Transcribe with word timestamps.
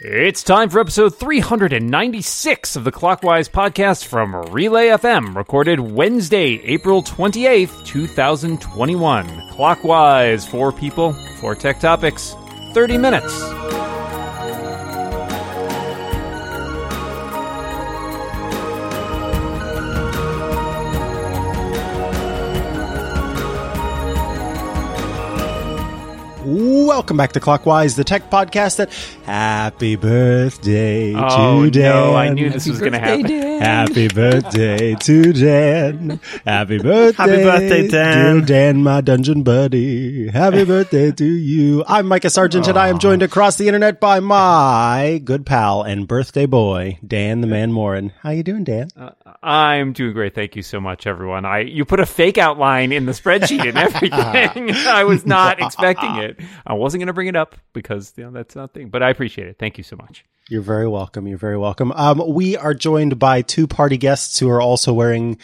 It's 0.00 0.42
time 0.42 0.70
for 0.70 0.80
episode 0.80 1.14
396 1.14 2.74
of 2.74 2.82
the 2.82 2.90
Clockwise 2.90 3.48
podcast 3.48 4.06
from 4.06 4.34
Relay 4.50 4.88
FM, 4.88 5.36
recorded 5.36 5.78
Wednesday, 5.78 6.60
April 6.64 7.00
28th, 7.00 7.86
2021. 7.86 9.50
Clockwise, 9.50 10.48
four 10.48 10.72
people, 10.72 11.12
four 11.40 11.54
tech 11.54 11.78
topics, 11.78 12.34
30 12.72 12.98
minutes. 12.98 13.40
Welcome 26.56 27.16
back 27.16 27.32
to 27.32 27.40
Clockwise, 27.40 27.96
the 27.96 28.04
tech 28.04 28.30
podcast 28.30 28.76
that 28.76 28.92
happy 29.24 29.96
birthday 29.96 31.12
Oh, 31.12 31.64
to 31.64 31.70
Dan. 31.72 31.82
no, 31.94 32.14
I 32.14 32.28
knew 32.28 32.48
this 32.48 32.68
was 32.68 32.78
going 32.78 32.92
to 32.92 33.00
happen. 33.00 33.26
Happy 33.60 34.06
birthday 34.06 34.94
to 34.94 35.32
Dan. 35.32 36.20
Happy 36.46 36.78
birthday. 36.78 37.16
Happy 37.20 37.42
birthday, 37.42 37.88
Dan. 37.88 38.36
Dear 38.36 38.46
Dan, 38.46 38.82
my 38.84 39.00
dungeon 39.00 39.42
buddy. 39.42 40.28
Happy 40.28 40.64
birthday 40.64 41.10
to 41.10 41.24
you. 41.24 41.82
I'm 41.88 42.06
Micah 42.06 42.30
Sargent 42.30 42.68
and 42.68 42.78
I 42.78 42.86
am 42.86 43.00
joined 43.00 43.24
across 43.24 43.56
the 43.56 43.66
internet 43.66 43.98
by 43.98 44.20
my 44.20 45.20
good 45.24 45.44
pal 45.44 45.82
and 45.82 46.06
birthday 46.06 46.46
boy, 46.46 46.98
Dan 47.04 47.40
the 47.40 47.48
Man 47.48 47.72
Moren. 47.72 48.12
How 48.22 48.30
you 48.30 48.44
doing, 48.44 48.62
Dan? 48.62 48.90
Uh, 48.96 49.10
I'm 49.42 49.94
doing 49.94 50.12
great. 50.12 50.34
Thank 50.34 50.54
you 50.54 50.62
so 50.62 50.80
much, 50.80 51.06
everyone. 51.06 51.46
I 51.46 51.60
you 51.60 51.86
put 51.86 51.98
a 51.98 52.04
fake 52.06 52.36
outline 52.36 52.92
in 52.92 53.06
the 53.06 53.12
spreadsheet 53.12 53.66
and 53.66 53.78
everything. 53.94 54.70
I 54.86 55.04
was 55.04 55.24
not 55.24 55.60
expecting 55.62 56.16
it. 56.16 56.40
I 56.66 56.74
wasn't 56.74 57.00
going 57.00 57.06
to 57.06 57.14
bring 57.14 57.28
it 57.28 57.36
up 57.36 57.56
because 57.72 58.12
you 58.16 58.24
know 58.24 58.30
that's 58.30 58.54
not 58.54 58.74
thing. 58.74 58.90
But 58.90 59.02
I 59.02 59.08
appreciate 59.08 59.48
it. 59.48 59.56
Thank 59.58 59.78
you 59.78 59.84
so 59.84 59.96
much. 59.96 60.24
You're 60.50 60.60
very 60.60 60.86
welcome. 60.86 61.26
You're 61.26 61.38
very 61.38 61.56
welcome. 61.56 61.90
Um, 61.92 62.22
we 62.34 62.54
are 62.58 62.74
joined 62.74 63.18
by 63.18 63.40
two 63.40 63.66
party 63.66 63.96
guests 63.96 64.38
who 64.38 64.50
are 64.50 64.60
also 64.60 64.92
wearing 64.92 65.38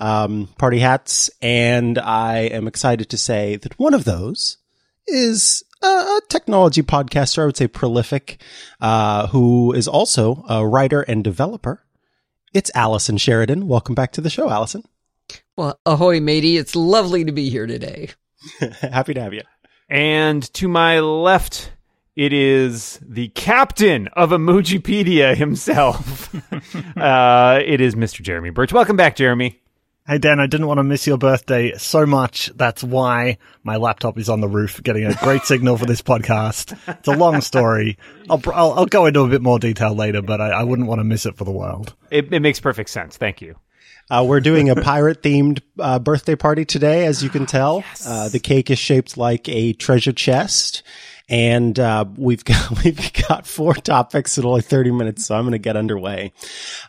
um, 0.00 0.48
party 0.56 0.78
hats, 0.78 1.28
and 1.42 1.98
I 1.98 2.38
am 2.38 2.66
excited 2.66 3.10
to 3.10 3.18
say 3.18 3.56
that 3.56 3.78
one 3.78 3.92
of 3.92 4.04
those 4.04 4.56
is 5.06 5.62
a, 5.82 5.86
a 5.86 6.20
technology 6.30 6.82
podcaster. 6.82 7.42
I 7.42 7.46
would 7.46 7.56
say 7.58 7.68
prolific, 7.68 8.40
uh, 8.80 9.26
who 9.26 9.74
is 9.74 9.86
also 9.86 10.42
a 10.48 10.66
writer 10.66 11.02
and 11.02 11.22
developer. 11.22 11.82
It's 12.56 12.70
Allison 12.74 13.18
Sheridan. 13.18 13.68
Welcome 13.68 13.94
back 13.94 14.12
to 14.12 14.22
the 14.22 14.30
show, 14.30 14.48
Allison. 14.48 14.82
Well, 15.58 15.78
ahoy, 15.84 16.20
matey. 16.20 16.56
It's 16.56 16.74
lovely 16.74 17.22
to 17.22 17.30
be 17.30 17.50
here 17.50 17.66
today. 17.66 18.08
Happy 18.80 19.12
to 19.12 19.20
have 19.20 19.34
you. 19.34 19.42
And 19.90 20.42
to 20.54 20.66
my 20.66 21.00
left, 21.00 21.70
it 22.14 22.32
is 22.32 22.98
the 23.02 23.28
captain 23.28 24.08
of 24.14 24.30
Emojipedia 24.30 25.36
himself. 25.36 26.34
uh, 26.96 27.60
it 27.62 27.82
is 27.82 27.94
Mr. 27.94 28.22
Jeremy 28.22 28.48
Burge. 28.48 28.72
Welcome 28.72 28.96
back, 28.96 29.16
Jeremy. 29.16 29.60
Hey 30.08 30.18
Dan, 30.18 30.38
I 30.38 30.46
didn't 30.46 30.68
want 30.68 30.78
to 30.78 30.84
miss 30.84 31.04
your 31.08 31.18
birthday 31.18 31.76
so 31.78 32.06
much. 32.06 32.52
That's 32.54 32.84
why 32.84 33.38
my 33.64 33.74
laptop 33.74 34.16
is 34.20 34.28
on 34.28 34.40
the 34.40 34.46
roof, 34.46 34.80
getting 34.80 35.04
a 35.04 35.12
great 35.14 35.42
signal 35.44 35.76
for 35.76 35.84
this 35.84 36.00
podcast. 36.00 36.78
It's 36.86 37.08
a 37.08 37.16
long 37.16 37.40
story. 37.40 37.98
I'll, 38.30 38.40
I'll, 38.54 38.72
I'll 38.74 38.86
go 38.86 39.06
into 39.06 39.22
a 39.22 39.28
bit 39.28 39.42
more 39.42 39.58
detail 39.58 39.96
later, 39.96 40.22
but 40.22 40.40
I, 40.40 40.50
I 40.50 40.62
wouldn't 40.62 40.86
want 40.86 41.00
to 41.00 41.04
miss 41.04 41.26
it 41.26 41.36
for 41.36 41.42
the 41.42 41.50
world. 41.50 41.92
It, 42.12 42.32
it 42.32 42.38
makes 42.38 42.60
perfect 42.60 42.90
sense. 42.90 43.16
Thank 43.16 43.42
you. 43.42 43.56
Uh, 44.08 44.24
we're 44.28 44.38
doing 44.38 44.70
a 44.70 44.76
pirate 44.80 45.22
themed 45.24 45.60
uh, 45.80 45.98
birthday 45.98 46.36
party 46.36 46.64
today, 46.64 47.06
as 47.06 47.24
you 47.24 47.28
can 47.28 47.44
tell. 47.44 47.82
Uh, 48.06 48.28
the 48.28 48.38
cake 48.38 48.70
is 48.70 48.78
shaped 48.78 49.16
like 49.16 49.48
a 49.48 49.72
treasure 49.72 50.12
chest. 50.12 50.84
And 51.28 51.78
uh, 51.78 52.04
we've 52.16 52.44
got 52.44 52.70
we've 52.84 53.12
got 53.28 53.46
four 53.46 53.74
topics 53.74 54.38
in 54.38 54.44
only 54.44 54.62
thirty 54.62 54.90
minutes, 54.90 55.26
so 55.26 55.34
I'm 55.34 55.42
going 55.42 55.52
to 55.52 55.58
get 55.58 55.76
underway. 55.76 56.32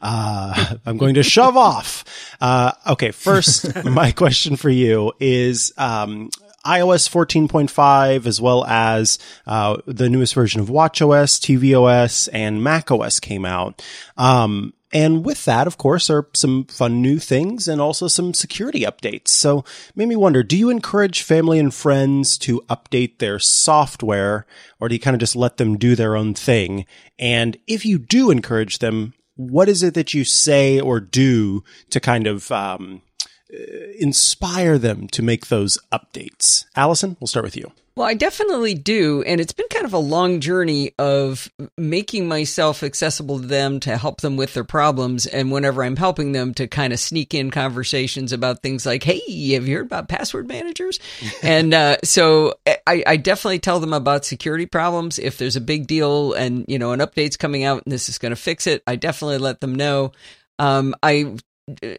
Uh, 0.02 0.76
I'm 0.86 0.98
going 0.98 1.16
to 1.16 1.24
shove 1.24 1.58
off. 1.58 2.04
Uh, 2.40 2.72
okay, 2.88 3.12
first, 3.12 3.84
my 3.86 4.12
question 4.12 4.56
for 4.56 4.70
you 4.70 5.14
is 5.20 5.74
um, 5.78 6.30
iOS 6.68 7.10
14.5 7.10 8.26
as 8.26 8.42
well 8.42 8.66
as 8.66 9.20
uh, 9.46 9.78
the 9.86 10.10
newest 10.10 10.34
version 10.34 10.60
of 10.60 10.68
WatchOS, 10.68 11.40
tvOS, 11.40 12.28
and 12.34 12.62
macOS 12.62 13.22
came 13.22 13.46
out. 13.46 13.82
Um, 14.18 14.74
and 14.94 15.26
with 15.26 15.44
that, 15.46 15.68
of 15.68 15.78
course, 15.78 16.10
are 16.10 16.28
some 16.34 16.66
fun 16.66 17.02
new 17.02 17.20
things 17.20 17.68
and 17.68 17.82
also 17.82 18.08
some 18.08 18.34
security 18.34 18.82
updates. 18.82 19.30
So 19.30 19.66
made 19.96 20.08
me 20.08 20.16
wonder, 20.16 20.44
do 20.44 20.58
you 20.58 20.70
encourage 20.70 21.24
family 21.24 21.60
and 21.60 21.74
friends 21.74 22.38
to 22.40 22.62
update 22.70 23.20
their 23.20 23.38
software 23.38 24.46
or 24.80 24.88
do 24.88 24.96
you 24.96 25.00
kind 25.00 25.16
of 25.16 25.20
just 25.20 25.36
let 25.36 25.58
them 25.58 25.78
do 25.78 25.96
their 25.96 26.16
own 26.16 26.34
thing? 26.34 26.86
And 27.20 27.58
if 27.68 27.86
you 27.86 27.98
do 27.98 28.32
encourage 28.32 28.80
them, 28.80 29.14
what 29.36 29.68
is 29.68 29.84
it 29.84 29.94
that 29.96 30.14
you 30.14 30.24
say 30.24 30.80
or 30.80 31.00
do 31.00 31.64
to 31.90 32.00
kind 32.00 32.26
of, 32.26 32.52
um, 32.52 33.02
inspire 33.50 34.78
them 34.78 35.08
to 35.10 35.22
make 35.22 35.48
those 35.48 35.78
updates? 35.92 36.66
Allison, 36.76 37.18
we'll 37.20 37.28
start 37.28 37.46
with 37.46 37.58
you. 37.58 37.72
Well, 37.98 38.08
I 38.08 38.14
definitely 38.14 38.76
do. 38.76 39.24
And 39.24 39.42
it's 39.42 39.54
been 39.54 39.68
kind 39.72 39.86
of 39.86 39.92
a 39.92 39.98
long 39.98 40.40
journey 40.40 40.92
of 41.00 41.52
making 41.80 42.28
myself 42.28 42.84
accessible 42.84 43.40
to 43.40 43.48
them 43.48 43.80
to 43.80 43.98
help 43.98 44.22
them 44.22 44.38
with 44.38 44.54
their 44.54 44.64
problems. 44.64 45.26
And 45.26 45.52
whenever 45.52 45.84
I'm 45.84 45.96
helping 45.96 46.32
them 46.32 46.54
to 46.56 46.68
kind 46.68 46.94
of 46.94 47.00
sneak 47.00 47.34
in 47.34 47.50
conversations 47.50 48.34
about 48.34 48.62
things 48.62 48.86
like, 48.86 49.02
Hey, 49.02 49.20
have 49.54 49.68
you 49.68 49.78
heard 49.78 49.88
about 49.88 50.10
password 50.10 50.48
managers? 50.48 51.00
and, 51.42 51.74
uh, 51.74 51.98
so 52.04 52.54
I, 52.86 53.04
I 53.08 53.18
definitely 53.18 53.58
tell 53.58 53.80
them 53.80 53.94
about 53.94 54.26
security 54.26 54.68
problems. 54.68 55.18
If 55.18 55.40
there's 55.40 55.56
a 55.56 55.62
big 55.62 55.88
deal 55.88 56.34
and, 56.34 56.66
you 56.68 56.78
know, 56.78 56.92
an 56.92 57.00
update's 57.00 57.36
coming 57.36 57.64
out 57.64 57.82
and 57.84 57.92
this 57.92 58.10
is 58.10 58.20
going 58.20 58.30
to 58.30 58.36
fix 58.36 58.68
it, 58.68 58.84
I 58.86 58.96
definitely 58.96 59.40
let 59.40 59.60
them 59.60 59.74
know. 59.74 60.12
Um, 60.60 60.94
I 61.02 61.36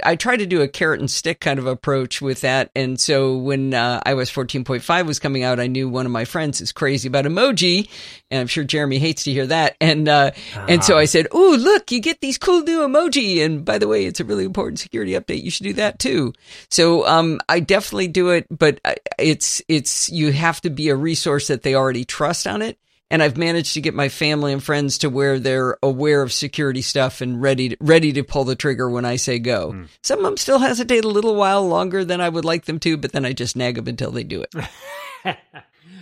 I 0.02 0.16
try 0.16 0.34
to 0.34 0.46
do 0.46 0.62
a 0.62 0.68
carrot 0.68 1.00
and 1.00 1.10
stick 1.10 1.40
kind 1.40 1.58
of 1.58 1.66
approach 1.66 2.22
with 2.22 2.40
that. 2.40 2.70
And 2.74 2.98
so 2.98 3.36
when 3.36 3.74
uh, 3.74 4.00
iOS 4.06 4.32
14.5 4.32 5.06
was 5.06 5.18
coming 5.18 5.42
out, 5.42 5.60
I 5.60 5.66
knew 5.66 5.90
one 5.90 6.06
of 6.06 6.12
my 6.12 6.24
friends 6.24 6.62
is 6.62 6.72
crazy 6.72 7.06
about 7.06 7.26
emoji. 7.26 7.90
And 8.30 8.40
I'm 8.40 8.46
sure 8.46 8.64
Jeremy 8.64 8.98
hates 8.98 9.24
to 9.24 9.32
hear 9.32 9.46
that. 9.46 9.76
And, 9.78 10.08
uh, 10.08 10.30
and 10.68 10.82
so 10.82 10.96
I 10.96 11.04
said, 11.04 11.26
Oh, 11.32 11.54
look, 11.58 11.92
you 11.92 12.00
get 12.00 12.22
these 12.22 12.38
cool 12.38 12.62
new 12.62 12.80
emoji. 12.80 13.44
And 13.44 13.62
by 13.62 13.76
the 13.76 13.88
way, 13.88 14.06
it's 14.06 14.20
a 14.20 14.24
really 14.24 14.44
important 14.44 14.78
security 14.78 15.12
update. 15.12 15.42
You 15.42 15.50
should 15.50 15.64
do 15.64 15.74
that 15.74 15.98
too. 15.98 16.32
So, 16.70 17.06
um, 17.06 17.38
I 17.48 17.60
definitely 17.60 18.08
do 18.08 18.30
it, 18.30 18.46
but 18.50 18.80
it's, 19.18 19.60
it's, 19.68 20.08
you 20.08 20.32
have 20.32 20.62
to 20.62 20.70
be 20.70 20.88
a 20.88 20.96
resource 20.96 21.48
that 21.48 21.62
they 21.62 21.74
already 21.74 22.06
trust 22.06 22.46
on 22.46 22.62
it 22.62 22.78
and 23.10 23.22
I've 23.22 23.36
managed 23.36 23.74
to 23.74 23.80
get 23.80 23.94
my 23.94 24.08
family 24.08 24.52
and 24.52 24.62
friends 24.62 24.98
to 24.98 25.10
where 25.10 25.38
they're 25.38 25.76
aware 25.82 26.22
of 26.22 26.32
security 26.32 26.82
stuff 26.82 27.20
and 27.20 27.41
ready 27.41 27.70
to, 27.70 27.76
ready 27.80 28.12
to 28.12 28.22
pull 28.22 28.44
the 28.44 28.56
trigger 28.56 28.88
when 28.88 29.04
I 29.04 29.16
say 29.16 29.38
go. 29.38 29.72
Hmm. 29.72 29.84
Some 30.02 30.19
of 30.20 30.24
them 30.24 30.36
still 30.36 30.58
hesitate 30.58 31.04
a 31.04 31.08
little 31.08 31.34
while 31.34 31.66
longer 31.66 32.04
than 32.04 32.20
I 32.20 32.28
would 32.28 32.44
like 32.44 32.66
them 32.66 32.78
to, 32.80 32.97
but 32.97 33.12
then 33.12 33.24
I 33.24 33.32
just 33.32 33.56
nag 33.56 33.76
them 33.76 33.88
until 33.88 34.10
they 34.10 34.24
do 34.24 34.42
it. 34.42 34.54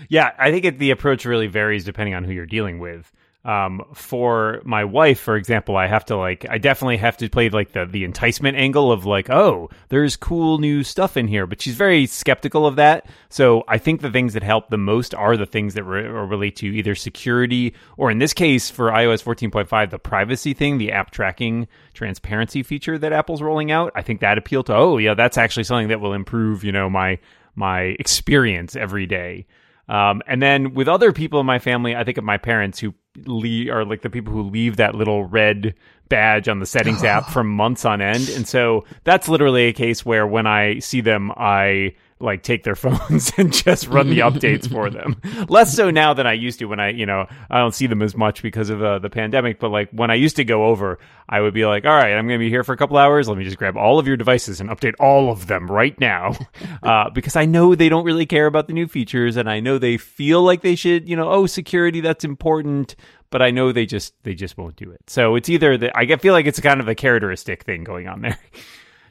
Yeah, 0.08 0.32
I 0.38 0.50
think 0.50 0.64
it, 0.64 0.78
the 0.78 0.90
approach 0.90 1.24
really 1.24 1.46
varies 1.46 1.84
depending 1.84 2.14
on 2.14 2.24
who 2.24 2.32
you're 2.32 2.46
dealing 2.46 2.78
with. 2.78 3.10
Um, 3.46 3.84
for 3.94 4.60
my 4.64 4.82
wife, 4.82 5.20
for 5.20 5.36
example, 5.36 5.76
I 5.76 5.86
have 5.86 6.04
to 6.06 6.16
like, 6.16 6.44
I 6.50 6.58
definitely 6.58 6.96
have 6.96 7.16
to 7.18 7.28
play 7.28 7.48
like 7.48 7.70
the 7.70 7.86
the 7.86 8.02
enticement 8.02 8.56
angle 8.58 8.90
of 8.90 9.06
like, 9.06 9.30
oh, 9.30 9.70
there's 9.88 10.16
cool 10.16 10.58
new 10.58 10.82
stuff 10.82 11.16
in 11.16 11.28
here, 11.28 11.46
but 11.46 11.62
she's 11.62 11.76
very 11.76 12.06
skeptical 12.06 12.66
of 12.66 12.74
that. 12.74 13.06
So 13.28 13.62
I 13.68 13.78
think 13.78 14.00
the 14.00 14.10
things 14.10 14.34
that 14.34 14.42
help 14.42 14.70
the 14.70 14.78
most 14.78 15.14
are 15.14 15.36
the 15.36 15.46
things 15.46 15.74
that 15.74 15.84
re- 15.84 16.08
relate 16.08 16.56
to 16.56 16.66
either 16.66 16.96
security 16.96 17.72
or, 17.96 18.10
in 18.10 18.18
this 18.18 18.32
case, 18.32 18.68
for 18.68 18.90
iOS 18.90 19.22
14.5, 19.22 19.90
the 19.90 19.98
privacy 20.00 20.52
thing, 20.52 20.78
the 20.78 20.90
app 20.90 21.12
tracking 21.12 21.68
transparency 21.94 22.64
feature 22.64 22.98
that 22.98 23.12
Apple's 23.12 23.42
rolling 23.42 23.70
out. 23.70 23.92
I 23.94 24.02
think 24.02 24.22
that 24.22 24.38
appealed 24.38 24.66
to, 24.66 24.74
oh 24.74 24.98
yeah, 24.98 25.14
that's 25.14 25.38
actually 25.38 25.64
something 25.64 25.86
that 25.88 26.00
will 26.00 26.14
improve, 26.14 26.64
you 26.64 26.72
know, 26.72 26.90
my 26.90 27.20
my 27.54 27.94
experience 28.00 28.74
every 28.74 29.06
day. 29.06 29.46
Um, 29.88 30.20
and 30.26 30.42
then 30.42 30.74
with 30.74 30.88
other 30.88 31.12
people 31.12 31.38
in 31.38 31.46
my 31.46 31.58
family, 31.58 31.94
I 31.94 32.04
think 32.04 32.18
of 32.18 32.24
my 32.24 32.38
parents 32.38 32.80
who 32.80 32.94
leave, 33.24 33.70
are 33.70 33.84
like 33.84 34.02
the 34.02 34.10
people 34.10 34.32
who 34.32 34.42
leave 34.42 34.76
that 34.76 34.94
little 34.94 35.24
red 35.24 35.74
badge 36.08 36.48
on 36.48 36.60
the 36.60 36.66
settings 36.66 37.02
app 37.04 37.26
for 37.30 37.42
months 37.42 37.84
on 37.84 38.00
end. 38.00 38.28
And 38.30 38.46
so 38.46 38.84
that's 39.04 39.28
literally 39.28 39.68
a 39.68 39.72
case 39.72 40.04
where 40.04 40.26
when 40.26 40.46
I 40.46 40.78
see 40.78 41.00
them, 41.00 41.32
I 41.36 41.94
like 42.18 42.42
take 42.42 42.64
their 42.64 42.74
phones 42.74 43.32
and 43.36 43.52
just 43.52 43.88
run 43.88 44.08
the 44.08 44.20
updates 44.20 44.70
for 44.70 44.90
them. 44.90 45.20
Less 45.48 45.74
so 45.74 45.90
now 45.90 46.14
than 46.14 46.26
I 46.26 46.32
used 46.32 46.58
to 46.60 46.66
when 46.66 46.80
I, 46.80 46.90
you 46.90 47.06
know, 47.06 47.26
I 47.50 47.58
don't 47.58 47.74
see 47.74 47.86
them 47.86 48.02
as 48.02 48.16
much 48.16 48.42
because 48.42 48.70
of 48.70 48.82
uh, 48.82 48.98
the 48.98 49.10
pandemic. 49.10 49.60
But 49.60 49.70
like 49.70 49.90
when 49.90 50.10
I 50.10 50.14
used 50.14 50.36
to 50.36 50.44
go 50.44 50.66
over, 50.66 50.98
I 51.28 51.40
would 51.40 51.54
be 51.54 51.66
like, 51.66 51.84
all 51.84 51.94
right, 51.94 52.14
I'm 52.14 52.26
going 52.26 52.38
to 52.38 52.44
be 52.44 52.50
here 52.50 52.64
for 52.64 52.72
a 52.72 52.76
couple 52.76 52.96
hours. 52.96 53.28
Let 53.28 53.38
me 53.38 53.44
just 53.44 53.58
grab 53.58 53.76
all 53.76 53.98
of 53.98 54.06
your 54.06 54.16
devices 54.16 54.60
and 54.60 54.70
update 54.70 54.94
all 54.98 55.30
of 55.30 55.46
them 55.46 55.70
right 55.70 55.98
now. 56.00 56.36
Uh, 56.82 57.10
because 57.10 57.36
I 57.36 57.46
know 57.46 57.74
they 57.74 57.88
don't 57.88 58.04
really 58.04 58.26
care 58.26 58.46
about 58.46 58.66
the 58.66 58.72
new 58.72 58.86
features 58.86 59.36
and 59.36 59.50
I 59.50 59.60
know 59.60 59.78
they 59.78 59.96
feel 59.96 60.42
like 60.42 60.62
they 60.62 60.74
should, 60.74 61.08
you 61.08 61.16
know, 61.16 61.30
oh, 61.30 61.46
security, 61.46 62.00
that's 62.00 62.24
important. 62.24 62.94
But 63.30 63.42
I 63.42 63.50
know 63.50 63.72
they 63.72 63.86
just 63.86 64.14
they 64.22 64.34
just 64.34 64.56
won't 64.56 64.76
do 64.76 64.90
it. 64.90 65.00
So 65.08 65.34
it's 65.34 65.48
either 65.48 65.76
that 65.78 65.96
I 65.96 66.06
feel 66.16 66.32
like 66.32 66.46
it's 66.46 66.60
kind 66.60 66.80
of 66.80 66.88
a 66.88 66.94
carrot 66.94 67.24
or 67.24 67.30
a 67.30 67.36
stick 67.36 67.64
thing 67.64 67.82
going 67.82 68.08
on 68.08 68.20
there. 68.20 68.38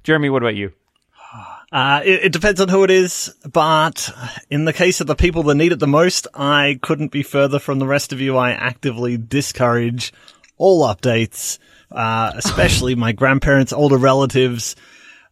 Jeremy, 0.03 0.29
what 0.29 0.41
about 0.41 0.55
you? 0.55 0.71
Uh, 1.71 2.01
it, 2.05 2.25
it, 2.25 2.31
depends 2.31 2.61
on 2.61 2.69
who 2.69 2.83
it 2.83 2.91
is, 2.91 3.35
but 3.51 4.09
in 4.49 4.65
the 4.65 4.71
case 4.71 5.01
of 5.01 5.07
the 5.07 5.15
people 5.15 5.43
that 5.43 5.55
need 5.55 5.71
it 5.71 5.79
the 5.79 5.87
most, 5.87 6.27
I 6.33 6.79
couldn't 6.81 7.11
be 7.11 7.23
further 7.23 7.59
from 7.59 7.79
the 7.79 7.87
rest 7.87 8.13
of 8.13 8.21
you. 8.21 8.37
I 8.37 8.51
actively 8.51 9.17
discourage 9.17 10.13
all 10.57 10.87
updates, 10.87 11.59
uh, 11.91 12.31
especially 12.35 12.95
my 12.95 13.11
grandparents, 13.11 13.73
older 13.73 13.97
relatives. 13.97 14.75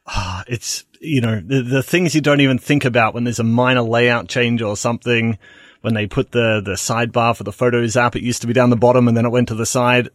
Uh, 0.05 0.43
it's, 0.47 0.85
you 0.99 1.21
know, 1.21 1.39
the, 1.39 1.61
the 1.61 1.83
things 1.83 2.13
you 2.13 2.21
don't 2.21 2.41
even 2.41 2.57
think 2.57 2.83
about 2.83 3.13
when 3.13 3.23
there's 3.23 3.39
a 3.39 3.43
minor 3.43 3.83
layout 3.83 4.27
change 4.27 4.61
or 4.61 4.75
something. 4.75 5.37
When 5.81 5.93
they 5.93 6.07
put 6.07 6.31
the, 6.31 6.61
the 6.63 6.73
sidebar 6.73 7.35
for 7.35 7.43
the 7.43 7.51
Photos 7.51 7.97
app, 7.97 8.15
it 8.15 8.23
used 8.23 8.41
to 8.41 8.47
be 8.47 8.53
down 8.53 8.69
the 8.69 8.75
bottom 8.75 9.07
and 9.07 9.15
then 9.15 9.25
it 9.25 9.31
went 9.31 9.49
to 9.49 9.55
the 9.55 9.65
side. 9.65 10.09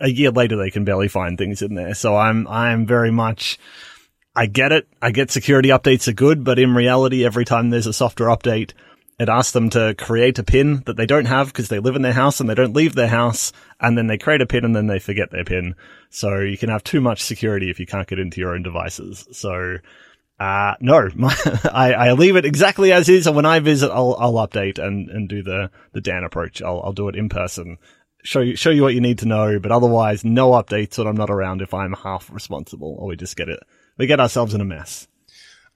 A 0.00 0.08
year 0.08 0.30
later, 0.30 0.56
they 0.56 0.70
can 0.70 0.84
barely 0.84 1.08
find 1.08 1.36
things 1.36 1.62
in 1.62 1.74
there. 1.74 1.94
So 1.94 2.14
I'm, 2.16 2.46
I'm 2.46 2.86
very 2.86 3.10
much, 3.10 3.58
I 4.34 4.46
get 4.46 4.72
it. 4.72 4.88
I 5.00 5.10
get 5.10 5.30
security 5.30 5.68
updates 5.68 6.08
are 6.08 6.12
good, 6.12 6.42
but 6.42 6.58
in 6.58 6.74
reality, 6.74 7.24
every 7.24 7.44
time 7.44 7.68
there's 7.70 7.86
a 7.86 7.92
software 7.92 8.30
update, 8.30 8.72
it 9.18 9.28
asks 9.28 9.52
them 9.52 9.68
to 9.70 9.94
create 9.94 10.38
a 10.38 10.42
pin 10.42 10.82
that 10.86 10.96
they 10.96 11.04
don't 11.04 11.26
have 11.26 11.48
because 11.48 11.68
they 11.68 11.78
live 11.78 11.96
in 11.96 12.02
their 12.02 12.14
house 12.14 12.40
and 12.40 12.48
they 12.48 12.54
don't 12.54 12.74
leave 12.74 12.94
their 12.94 13.08
house. 13.08 13.52
And 13.78 13.96
then 13.96 14.06
they 14.06 14.16
create 14.16 14.40
a 14.40 14.46
pin 14.46 14.64
and 14.64 14.74
then 14.74 14.86
they 14.86 14.98
forget 14.98 15.30
their 15.30 15.44
pin. 15.44 15.74
So 16.08 16.40
you 16.40 16.56
can 16.56 16.70
have 16.70 16.82
too 16.82 17.00
much 17.00 17.22
security 17.22 17.70
if 17.70 17.78
you 17.78 17.86
can't 17.86 18.08
get 18.08 18.18
into 18.18 18.40
your 18.40 18.54
own 18.54 18.62
devices. 18.62 19.28
So, 19.32 19.76
uh, 20.40 20.74
no, 20.80 21.10
my, 21.14 21.36
I, 21.72 21.92
I 21.92 22.12
leave 22.12 22.36
it 22.36 22.46
exactly 22.46 22.90
as 22.90 23.10
is. 23.10 23.26
And 23.26 23.36
when 23.36 23.46
I 23.46 23.60
visit, 23.60 23.90
I'll, 23.90 24.16
I'll 24.18 24.48
update 24.48 24.78
and, 24.78 25.10
and 25.10 25.28
do 25.28 25.42
the, 25.42 25.70
the 25.92 26.00
Dan 26.00 26.24
approach. 26.24 26.62
I'll, 26.62 26.80
I'll 26.82 26.94
do 26.94 27.08
it 27.08 27.16
in 27.16 27.28
person. 27.28 27.76
Show 28.24 28.40
you, 28.40 28.56
show 28.56 28.70
you 28.70 28.82
what 28.82 28.94
you 28.94 29.02
need 29.02 29.18
to 29.18 29.26
know, 29.26 29.58
but 29.58 29.72
otherwise 29.72 30.24
no 30.24 30.52
updates 30.52 30.96
when 30.96 31.06
I'm 31.06 31.16
not 31.16 31.30
around 31.30 31.60
if 31.60 31.74
I'm 31.74 31.92
half 31.92 32.30
responsible 32.32 32.96
or 32.98 33.08
we 33.08 33.16
just 33.16 33.36
get 33.36 33.50
it 33.50 33.62
we 33.96 34.06
get 34.06 34.20
ourselves 34.20 34.54
in 34.54 34.60
a 34.60 34.64
mess. 34.64 35.06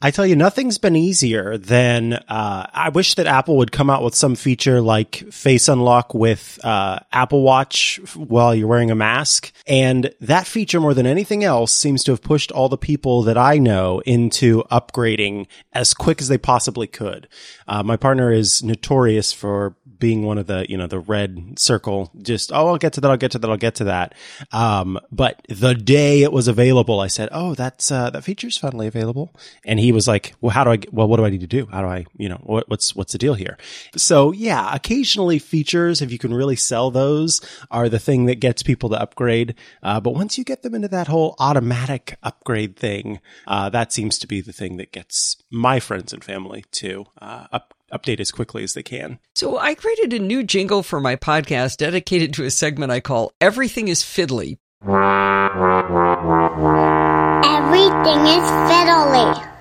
I 0.02 0.10
tell 0.10 0.26
you, 0.26 0.36
nothing's 0.36 0.76
been 0.76 0.94
easier 0.94 1.56
than, 1.56 2.12
uh, 2.12 2.66
I 2.70 2.90
wish 2.90 3.14
that 3.14 3.26
Apple 3.26 3.56
would 3.56 3.72
come 3.72 3.88
out 3.88 4.02
with 4.02 4.14
some 4.14 4.34
feature 4.34 4.82
like 4.82 5.16
face 5.32 5.68
unlock 5.68 6.12
with, 6.12 6.60
uh, 6.62 6.98
Apple 7.12 7.40
Watch 7.40 7.98
while 8.14 8.54
you're 8.54 8.68
wearing 8.68 8.90
a 8.90 8.94
mask. 8.94 9.52
And 9.66 10.12
that 10.20 10.46
feature 10.46 10.80
more 10.80 10.92
than 10.92 11.06
anything 11.06 11.44
else 11.44 11.72
seems 11.72 12.04
to 12.04 12.12
have 12.12 12.20
pushed 12.20 12.52
all 12.52 12.68
the 12.68 12.76
people 12.76 13.22
that 13.22 13.38
I 13.38 13.56
know 13.56 14.00
into 14.04 14.64
upgrading 14.70 15.46
as 15.72 15.94
quick 15.94 16.20
as 16.20 16.28
they 16.28 16.38
possibly 16.38 16.86
could. 16.86 17.26
Uh, 17.66 17.82
my 17.82 17.96
partner 17.96 18.30
is 18.30 18.62
notorious 18.62 19.32
for 19.32 19.76
being 19.98 20.24
one 20.24 20.38
of 20.38 20.46
the, 20.46 20.66
you 20.68 20.76
know, 20.76 20.86
the 20.86 20.98
red 20.98 21.58
circle, 21.58 22.10
just, 22.22 22.52
oh, 22.52 22.68
I'll 22.68 22.78
get 22.78 22.92
to 22.94 23.00
that. 23.00 23.10
I'll 23.10 23.16
get 23.16 23.32
to 23.32 23.38
that. 23.38 23.50
I'll 23.50 23.56
get 23.56 23.74
to 23.76 23.84
that. 23.84 24.14
Um, 24.52 24.98
but 25.10 25.40
the 25.48 25.74
day 25.74 26.22
it 26.22 26.32
was 26.32 26.48
available, 26.48 27.00
I 27.00 27.06
said, 27.06 27.28
oh, 27.32 27.54
that's, 27.54 27.90
uh, 27.90 28.10
that 28.10 28.24
feature's 28.24 28.58
finally 28.58 28.86
available. 28.86 29.34
And 29.64 29.78
he 29.80 29.92
was 29.92 30.08
like, 30.08 30.34
well, 30.40 30.50
how 30.50 30.64
do 30.64 30.70
I, 30.70 30.78
well, 30.90 31.08
what 31.08 31.16
do 31.16 31.24
I 31.24 31.30
need 31.30 31.40
to 31.40 31.46
do? 31.46 31.66
How 31.70 31.82
do 31.82 31.88
I, 31.88 32.06
you 32.16 32.28
know, 32.28 32.40
what, 32.42 32.68
what's, 32.68 32.94
what's 32.94 33.12
the 33.12 33.18
deal 33.18 33.34
here? 33.34 33.56
So 33.96 34.32
yeah, 34.32 34.74
occasionally 34.74 35.38
features, 35.38 36.02
if 36.02 36.10
you 36.10 36.18
can 36.18 36.34
really 36.34 36.56
sell 36.56 36.90
those 36.90 37.40
are 37.70 37.88
the 37.88 37.98
thing 37.98 38.26
that 38.26 38.40
gets 38.40 38.62
people 38.62 38.90
to 38.90 39.00
upgrade. 39.00 39.54
Uh, 39.82 40.00
but 40.00 40.14
once 40.14 40.38
you 40.38 40.44
get 40.44 40.62
them 40.62 40.74
into 40.74 40.88
that 40.88 41.08
whole 41.08 41.34
automatic 41.38 42.16
upgrade 42.22 42.76
thing, 42.76 43.20
uh, 43.46 43.68
that 43.70 43.92
seems 43.92 44.18
to 44.18 44.26
be 44.26 44.40
the 44.40 44.52
thing 44.52 44.76
that 44.76 44.92
gets 44.92 45.36
my 45.50 45.80
friends 45.80 46.12
and 46.12 46.24
family 46.24 46.64
to, 46.72 47.06
uh, 47.20 47.46
up, 47.52 47.74
update 47.92 48.20
as 48.20 48.30
quickly 48.32 48.62
as 48.62 48.74
they 48.74 48.82
can. 48.82 49.18
So 49.34 49.58
I 49.58 49.74
created 49.74 50.12
a 50.12 50.18
new 50.18 50.42
jingle 50.42 50.82
for 50.82 51.00
my 51.00 51.16
podcast 51.16 51.76
dedicated 51.76 52.34
to 52.34 52.44
a 52.44 52.50
segment 52.50 52.92
I 52.92 53.00
call 53.00 53.32
Everything 53.40 53.88
is 53.88 54.02
Fiddly. 54.02 54.58
Everything 57.44 58.20
is 58.26 58.46
fiddly. 58.68 59.52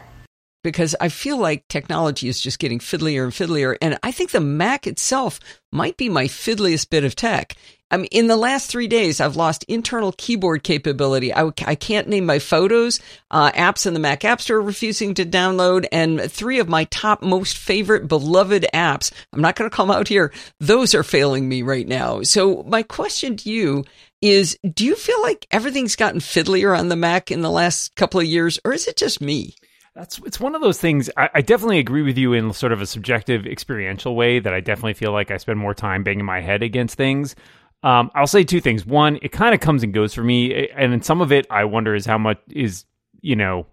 Because 0.64 0.96
I 1.00 1.10
feel 1.10 1.38
like 1.38 1.68
technology 1.68 2.28
is 2.28 2.42
just 2.42 2.60
getting 2.60 2.80
fiddlier 2.80 3.24
and 3.24 3.32
fiddlier. 3.32 3.78
And 3.82 3.98
I 4.04 4.12
think 4.12 4.32
the 4.32 4.42
Mac 4.42 4.88
itself 4.88 5.40
might 5.72 5.96
be 5.96 6.10
my 6.10 6.28
fiddliest 6.28 6.90
bit 6.90 7.04
of 7.04 7.16
tech. 7.16 7.56
I 7.92 7.98
mean, 7.98 8.08
in 8.12 8.28
the 8.28 8.36
last 8.36 8.70
three 8.70 8.88
days, 8.88 9.22
I've 9.22 9.36
lost 9.36 9.64
internal 9.66 10.12
keyboard 10.18 10.64
capability. 10.64 11.32
I, 11.32 11.52
I 11.66 11.76
can't 11.76 12.08
name 12.08 12.26
my 12.26 12.40
photos. 12.40 13.00
Uh, 13.30 13.52
apps 13.52 13.86
in 13.86 13.94
the 13.94 14.00
Mac 14.00 14.26
App 14.26 14.42
Store 14.42 14.58
are 14.58 14.62
refusing 14.62 15.14
to 15.14 15.26
download, 15.26 15.86
and 15.92 16.32
three 16.32 16.60
of 16.60 16.68
my 16.68 16.86
top 16.86 17.22
most 17.22 17.58
favorite 17.58 18.08
beloved 18.08 18.66
apps. 18.74 19.12
I'm 19.32 19.42
not 19.42 19.56
going 19.56 19.70
to 19.70 19.76
come 19.76 19.92
out 19.92 20.08
here. 20.08 20.34
Those 20.60 20.96
are 20.96 21.04
failing 21.04 21.48
me 21.48 21.62
right 21.62 21.88
now. 21.88 22.24
So 22.24 22.64
my 22.64 22.82
question 22.82 23.38
to 23.38 23.50
you 23.50 23.86
is: 24.20 24.58
Do 24.74 24.84
you 24.84 24.96
feel 24.96 25.22
like 25.22 25.46
everything's 25.52 25.96
gotten 25.96 26.22
fiddlier 26.22 26.78
on 26.78 26.90
the 26.90 26.96
Mac 26.96 27.30
in 27.30 27.42
the 27.42 27.52
last 27.52 27.96
couple 27.96 28.20
of 28.20 28.26
years, 28.26 28.60
or 28.66 28.74
is 28.74 28.88
it 28.88 28.98
just 28.98 29.22
me? 29.22 29.56
That's 29.94 30.20
it's 30.26 30.40
one 30.40 30.56
of 30.56 30.62
those 30.62 30.80
things. 30.80 31.10
I, 31.16 31.30
I, 31.36 31.42
definitely 31.42 31.80
agree 31.80 32.02
with 32.02 32.18
you 32.18 32.34
in 32.34 32.52
sort 32.52 32.74
of 32.74 32.82
a 32.82 32.86
subjective, 32.86 33.46
experiential 33.46 34.14
way. 34.14 34.40
That 34.40 34.54
I 34.54 34.60
definitely 34.60 34.96
feel 34.96 35.14
like 35.14 35.32
I 35.32 35.38
spend 35.38 35.58
more 35.58 35.74
time 35.74 36.04
banging 36.04 36.26
my 36.26 36.42
head 36.42 36.64
against 36.64 36.98
things. 36.98 37.34
Um, 37.86 38.10
I'll 38.16 38.26
say 38.26 38.44
two 38.44 38.62
things. 38.62 38.84
One, 38.84 39.20
it 39.22 39.32
kind 39.32 39.54
of 39.54 39.62
comes 39.62 39.84
and 39.84 39.94
goes 39.94 40.12
for 40.12 40.24
me, 40.24 40.70
and 40.70 41.06
some 41.06 41.22
of 41.22 41.32
it, 41.32 41.46
I 41.52 41.66
wonder 41.66 41.94
is 41.94 42.06
how 42.06 42.18
much 42.18 42.40
is 42.50 42.84
you 43.22 43.36
know. 43.36 43.68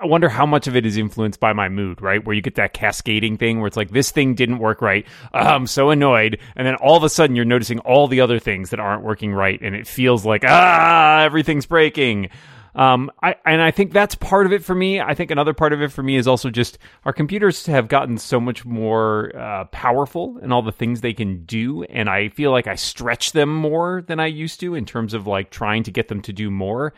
I 0.00 0.06
wonder 0.06 0.28
how 0.28 0.46
much 0.46 0.68
of 0.68 0.76
it 0.76 0.86
is 0.86 0.96
influenced 0.96 1.40
by 1.40 1.52
my 1.52 1.68
mood, 1.68 2.00
right? 2.00 2.24
Where 2.24 2.32
you 2.32 2.40
get 2.40 2.54
that 2.54 2.72
cascading 2.72 3.36
thing 3.36 3.58
where 3.58 3.66
it's 3.66 3.76
like, 3.76 3.90
this 3.90 4.12
thing 4.12 4.36
didn't 4.36 4.60
work 4.60 4.80
right. 4.80 5.04
Oh, 5.34 5.38
I'm 5.40 5.66
so 5.66 5.90
annoyed. 5.90 6.38
And 6.54 6.64
then 6.64 6.76
all 6.76 6.96
of 6.96 7.02
a 7.02 7.08
sudden 7.08 7.34
you're 7.34 7.44
noticing 7.44 7.80
all 7.80 8.06
the 8.06 8.20
other 8.20 8.38
things 8.38 8.70
that 8.70 8.78
aren't 8.78 9.02
working 9.02 9.32
right. 9.32 9.60
And 9.60 9.74
it 9.74 9.88
feels 9.88 10.24
like, 10.24 10.44
ah, 10.46 11.22
everything's 11.22 11.66
breaking. 11.66 12.30
Um, 12.74 13.10
I 13.22 13.34
and 13.44 13.60
I 13.60 13.70
think 13.70 13.92
that's 13.92 14.14
part 14.14 14.46
of 14.46 14.52
it 14.52 14.62
for 14.62 14.74
me. 14.74 15.00
I 15.00 15.14
think 15.14 15.30
another 15.30 15.54
part 15.54 15.72
of 15.72 15.82
it 15.82 15.90
for 15.90 16.02
me 16.02 16.16
is 16.16 16.28
also 16.28 16.50
just 16.50 16.78
our 17.04 17.12
computers 17.12 17.66
have 17.66 17.88
gotten 17.88 18.18
so 18.18 18.40
much 18.40 18.64
more 18.64 19.34
uh, 19.36 19.64
powerful 19.66 20.38
and 20.42 20.52
all 20.52 20.62
the 20.62 20.72
things 20.72 21.00
they 21.00 21.14
can 21.14 21.44
do, 21.44 21.82
and 21.84 22.08
I 22.08 22.28
feel 22.28 22.50
like 22.50 22.66
I 22.66 22.74
stretch 22.74 23.32
them 23.32 23.54
more 23.54 24.02
than 24.06 24.20
I 24.20 24.26
used 24.26 24.60
to 24.60 24.74
in 24.74 24.84
terms 24.84 25.14
of 25.14 25.26
like 25.26 25.50
trying 25.50 25.82
to 25.84 25.90
get 25.90 26.08
them 26.08 26.20
to 26.22 26.32
do 26.32 26.50
more. 26.50 26.94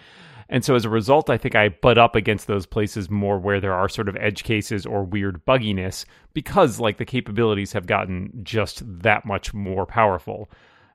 And 0.51 0.65
so 0.65 0.75
as 0.75 0.85
a 0.85 0.91
result, 0.91 1.31
I 1.31 1.39
think 1.39 1.55
I 1.55 1.69
butt 1.69 1.97
up 1.97 2.17
against 2.17 2.49
those 2.49 2.67
places 2.67 3.09
more 3.09 3.39
where 3.39 3.61
there 3.61 3.73
are 3.73 3.89
sort 3.89 4.09
of 4.09 4.17
edge 4.17 4.43
cases 4.43 4.85
or 4.85 5.05
weird 5.05 5.47
bugginess 5.47 6.05
because 6.35 6.81
like 6.81 6.99
the 6.99 7.05
capabilities 7.05 7.73
have 7.73 7.87
gotten 7.87 8.33
just 8.43 8.83
that 9.03 9.25
much 9.25 9.55
more 9.55 9.87
powerful. 9.87 10.51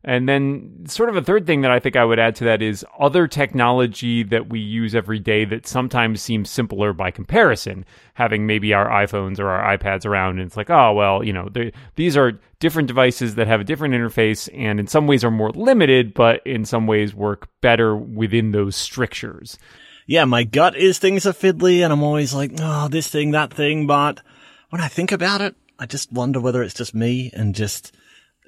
And 0.08 0.30
then, 0.30 0.86
sort 0.88 1.10
of 1.10 1.18
a 1.18 1.22
third 1.24 1.48
thing 1.48 1.62
that 1.62 1.72
I 1.72 1.80
think 1.80 1.96
I 1.96 2.06
would 2.06 2.20
add 2.20 2.36
to 2.36 2.44
that 2.44 2.62
is 2.62 2.86
other 3.00 3.28
technology 3.28 4.22
that 4.22 4.52
we 4.52 4.60
use 4.60 4.94
every 4.94 5.18
day 5.18 5.46
that 5.46 5.66
sometimes 5.66 6.22
seems 6.22 6.48
simpler 6.52 6.94
by 6.94 7.10
comparison. 7.10 7.86
Having 8.14 8.46
maybe 8.46 8.72
our 8.72 8.88
iPhones 8.88 9.40
or 9.40 9.50
our 9.50 9.76
iPads 9.76 10.06
around, 10.06 10.38
and 10.38 10.46
it's 10.46 10.56
like, 10.56 10.70
oh, 10.70 10.94
well, 10.94 11.24
you 11.24 11.34
know, 11.34 11.50
these 11.96 12.16
are 12.16 12.40
different 12.60 12.88
devices 12.88 13.34
that 13.34 13.48
have 13.48 13.62
a 13.62 13.64
different 13.64 13.96
interface 13.96 14.48
and 14.54 14.80
in 14.80 14.86
some 14.86 15.08
ways 15.08 15.24
are 15.24 15.32
more 15.32 15.50
limited, 15.50 16.14
but 16.14 16.46
in 16.46 16.66
some 16.66 16.86
ways 16.86 17.16
work 17.16 17.50
better 17.62 17.98
within 17.98 18.52
those 18.52 18.76
strictures. 18.76 19.58
Yeah, 20.06 20.26
my 20.26 20.44
gut 20.44 20.78
is 20.78 21.00
things 21.00 21.26
are 21.26 21.34
fiddly, 21.34 21.84
and 21.84 21.92
I'm 21.92 22.04
always 22.04 22.32
like, 22.32 22.52
oh, 22.60 22.90
this 22.90 23.08
thing, 23.08 23.32
that 23.32 23.52
thing. 23.52 23.88
But 23.88 24.22
when 24.70 24.82
I 24.82 24.88
think 24.88 25.12
about 25.12 25.42
it, 25.42 25.56
I 25.80 25.88
just 25.88 26.12
wonder 26.12 26.40
whether 26.40 26.62
it's 26.62 26.76
just 26.76 26.94
me 26.94 27.32
and 27.34 27.56
just 27.56 27.92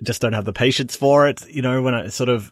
just 0.04 0.22
don't 0.22 0.34
have 0.34 0.46
the 0.46 0.54
patience 0.54 0.96
for 0.96 1.28
it. 1.28 1.48
You 1.50 1.62
know, 1.62 1.82
when 1.82 1.94
I 1.94 2.08
sort 2.08 2.30
of 2.30 2.52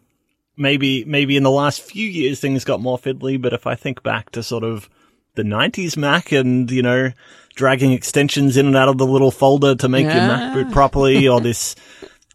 maybe 0.57 1.03
maybe 1.05 1.37
in 1.37 1.43
the 1.43 1.51
last 1.51 1.81
few 1.81 2.07
years 2.07 2.39
things 2.39 2.63
got 2.63 2.81
more 2.81 2.97
fiddly, 2.97 3.41
but 3.41 3.53
if 3.53 3.67
I 3.67 3.75
think 3.75 4.03
back 4.03 4.31
to 4.31 4.43
sort 4.43 4.63
of 4.63 4.89
the 5.35 5.43
90s 5.43 5.97
Mac 5.97 6.31
and, 6.31 6.71
you 6.71 6.81
know, 6.81 7.11
dragging 7.55 7.91
extensions 7.91 8.57
in 8.57 8.67
and 8.67 8.75
out 8.75 8.89
of 8.89 8.97
the 8.97 9.05
little 9.05 9.31
folder 9.31 9.75
to 9.75 9.89
make 9.89 10.05
yeah. 10.05 10.15
your 10.15 10.27
Mac 10.27 10.53
boot 10.53 10.73
properly 10.73 11.27
or 11.27 11.41
this 11.41 11.75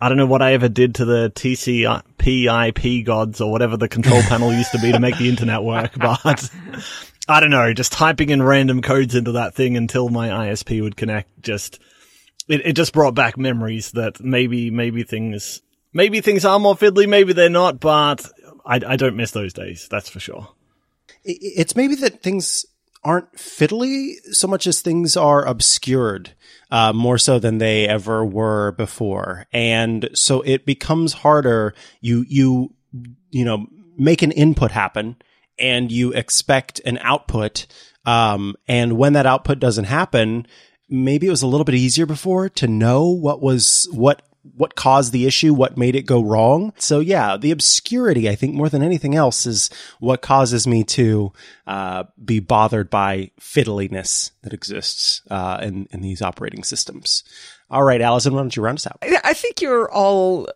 I 0.03 0.09
don't 0.09 0.17
know 0.17 0.27
what 0.27 0.41
I 0.41 0.55
ever 0.55 0.69
did 0.69 0.95
to 0.97 1.05
the 1.05 1.31
TCP/IP 1.35 3.05
gods 3.05 3.41
or 3.41 3.53
whatever 3.53 3.77
the 3.77 3.89
control 3.89 4.23
panel 4.23 4.51
used 4.53 4.73
to 4.73 4.79
be 4.79 4.93
to 4.93 4.99
make 4.99 5.19
the 5.19 5.29
internet 5.29 5.63
work, 5.63 5.93
but 5.99 6.51
I 7.29 7.41
don't 7.41 7.51
know, 7.51 7.75
just 7.75 7.93
typing 7.93 8.31
in 8.31 8.43
random 8.43 8.81
codes 8.81 9.15
into 9.15 9.33
that 9.33 9.55
thing 9.55 9.77
until 9.77 10.09
my 10.09 10.29
ISP 10.29 10.81
would 10.81 10.97
connect 10.97 11.43
just 11.43 11.81
it, 12.51 12.67
it 12.67 12.73
just 12.75 12.93
brought 12.93 13.15
back 13.15 13.39
memories 13.39 13.93
that 13.93 14.21
maybe, 14.21 14.71
maybe 14.71 15.03
things, 15.05 15.63
maybe 15.93 16.21
things 16.21 16.45
are 16.45 16.59
more 16.59 16.75
fiddly, 16.75 17.09
maybe 17.09 17.33
they're 17.33 17.49
not, 17.49 17.81
but 17.81 18.29
I, 18.67 18.81
I 18.87 18.97
don't 18.97 19.17
miss 19.17 19.31
those 19.31 19.53
days. 19.53 19.89
That's 19.91 20.09
for 20.09 20.21
sure. 20.21 20.49
It's 21.25 21.77
maybe 21.77 21.95
that 21.97 22.23
things 22.23 22.67
aren't 23.05 23.33
fiddly 23.35 24.15
so 24.33 24.47
much 24.47 24.67
as 24.67 24.81
things 24.81 25.17
are 25.17 25.45
obscured, 25.45 26.35
uh, 26.71 26.93
more 26.93 27.19
so 27.19 27.39
than 27.39 27.59
they 27.59 27.89
ever 27.89 28.25
were 28.25 28.73
before. 28.73 29.47
And 29.53 30.11
so 30.15 30.43
it 30.43 30.67
becomes 30.67 31.13
harder. 31.15 31.75
You, 32.01 32.25
you, 32.29 32.75
you 33.31 33.45
know, 33.45 33.67
make 33.97 34.23
an 34.23 34.33
input 34.33 34.71
happen 34.71 35.17
and 35.59 35.93
you 35.93 36.13
expect 36.13 36.81
an 36.85 36.99
output. 36.99 37.67
Um, 38.05 38.57
and 38.67 38.95
when 38.95 39.13
that 39.13 39.27
output 39.27 39.59
doesn't 39.59 39.85
happen, 39.85 40.47
maybe 40.91 41.27
it 41.27 41.31
was 41.31 41.43
a 41.43 41.47
little 41.47 41.65
bit 41.65 41.77
easier 41.77 42.05
before 42.05 42.49
to 42.51 42.67
know 42.67 43.09
what 43.09 43.41
was 43.41 43.89
what 43.93 44.23
what 44.57 44.75
caused 44.75 45.13
the 45.13 45.27
issue, 45.27 45.53
what 45.53 45.77
made 45.77 45.95
it 45.95 46.07
go 46.07 46.23
wrong. 46.23 46.73
So 46.79 47.01
yeah, 47.01 47.37
the 47.37 47.51
obscurity, 47.51 48.29
I 48.29 48.35
think 48.35 48.55
more 48.55 48.71
than 48.71 48.83
anything 48.83 49.15
else 49.15 49.45
is 49.45 49.69
what 49.99 50.23
causes 50.23 50.67
me 50.67 50.83
to, 50.85 51.33
uh, 51.67 52.05
be 52.23 52.41
bothered 52.41 52.89
by 52.89 53.33
fiddliness 53.39 54.31
that 54.43 54.55
exists, 54.55 55.23
uh, 55.31 55.59
in, 55.63 55.89
in 55.91 56.01
these 56.01 56.23
operating 56.23 56.65
systems. 56.65 57.23
All 57.71 57.83
right, 57.85 58.01
Allison, 58.01 58.33
why 58.33 58.41
don't 58.41 58.57
you 58.57 58.63
round 58.63 58.79
us 58.79 58.87
out? 58.87 58.99
I 59.03 59.35
think 59.35 59.61
you're 59.61 59.91
all 59.91 60.49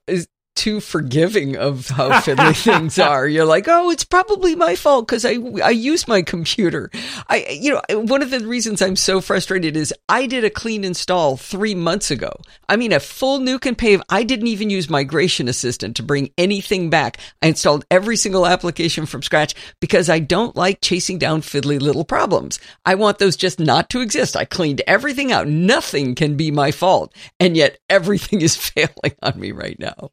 too 0.55 0.81
forgiving 0.81 1.57
of 1.57 1.89
how 1.89 2.11
fiddly 2.21 2.57
things 2.65 2.99
are. 2.99 3.27
You're 3.27 3.45
like, 3.45 3.67
oh, 3.69 3.91
it's 3.91 4.05
probably 4.05 4.55
my 4.55 4.77
fault 4.77 5.07
because 5.07 5.25
I 5.25 5.37
I 5.63 5.71
use 5.71 6.09
my 6.09 6.23
computer. 6.23 6.91
I 7.29 7.47
you 7.61 7.73
know 7.73 8.01
one 8.01 8.23
of 8.23 8.31
the 8.31 8.41
reasons 8.41 8.81
I'm 8.81 8.97
so 8.97 9.21
frustrated 9.21 9.77
is 9.77 9.93
I 10.09 10.27
did 10.27 10.45
a 10.45 10.51
clean 10.51 10.85
install 10.85 11.37
three 11.37 11.75
months 11.75 12.11
ago. 12.11 12.33
I 12.69 12.77
mean 12.77 12.93
a 12.93 13.01
full 13.01 13.39
nuke 13.39 13.67
and 13.67 13.77
pave. 13.77 14.03
I 14.09 14.23
didn't 14.23 14.49
even 14.49 14.71
use 14.71 14.89
Migration 14.89 15.49
Assistant 15.49 15.97
to 15.97 16.03
bring 16.03 16.31
anything 16.39 16.91
back. 16.91 17.19
I 17.43 17.49
installed 17.49 17.85
every 17.91 18.17
single 18.17 18.47
application 18.47 19.07
from 19.07 19.23
scratch 19.23 19.55
because 19.81 20.09
I 20.09 20.19
don't 20.19 20.57
like 20.57 20.81
chasing 20.81 21.19
down 21.19 21.43
fiddly 21.43 21.81
little 21.81 22.05
problems. 22.05 22.59
I 22.85 22.95
want 22.95 23.19
those 23.19 23.37
just 23.37 23.61
not 23.61 23.91
to 23.91 24.01
exist. 24.01 24.37
I 24.37 24.45
cleaned 24.45 24.83
everything 24.87 25.33
out. 25.33 25.49
Nothing 25.49 26.15
can 26.15 26.37
be 26.37 26.51
my 26.51 26.71
fault, 26.71 27.15
and 27.41 27.57
yet 27.57 27.79
everything 27.89 28.41
is 28.41 28.57
failing 28.75 29.17
on 29.23 29.39
me 29.39 29.53
right 29.53 29.79
now. 29.79 30.11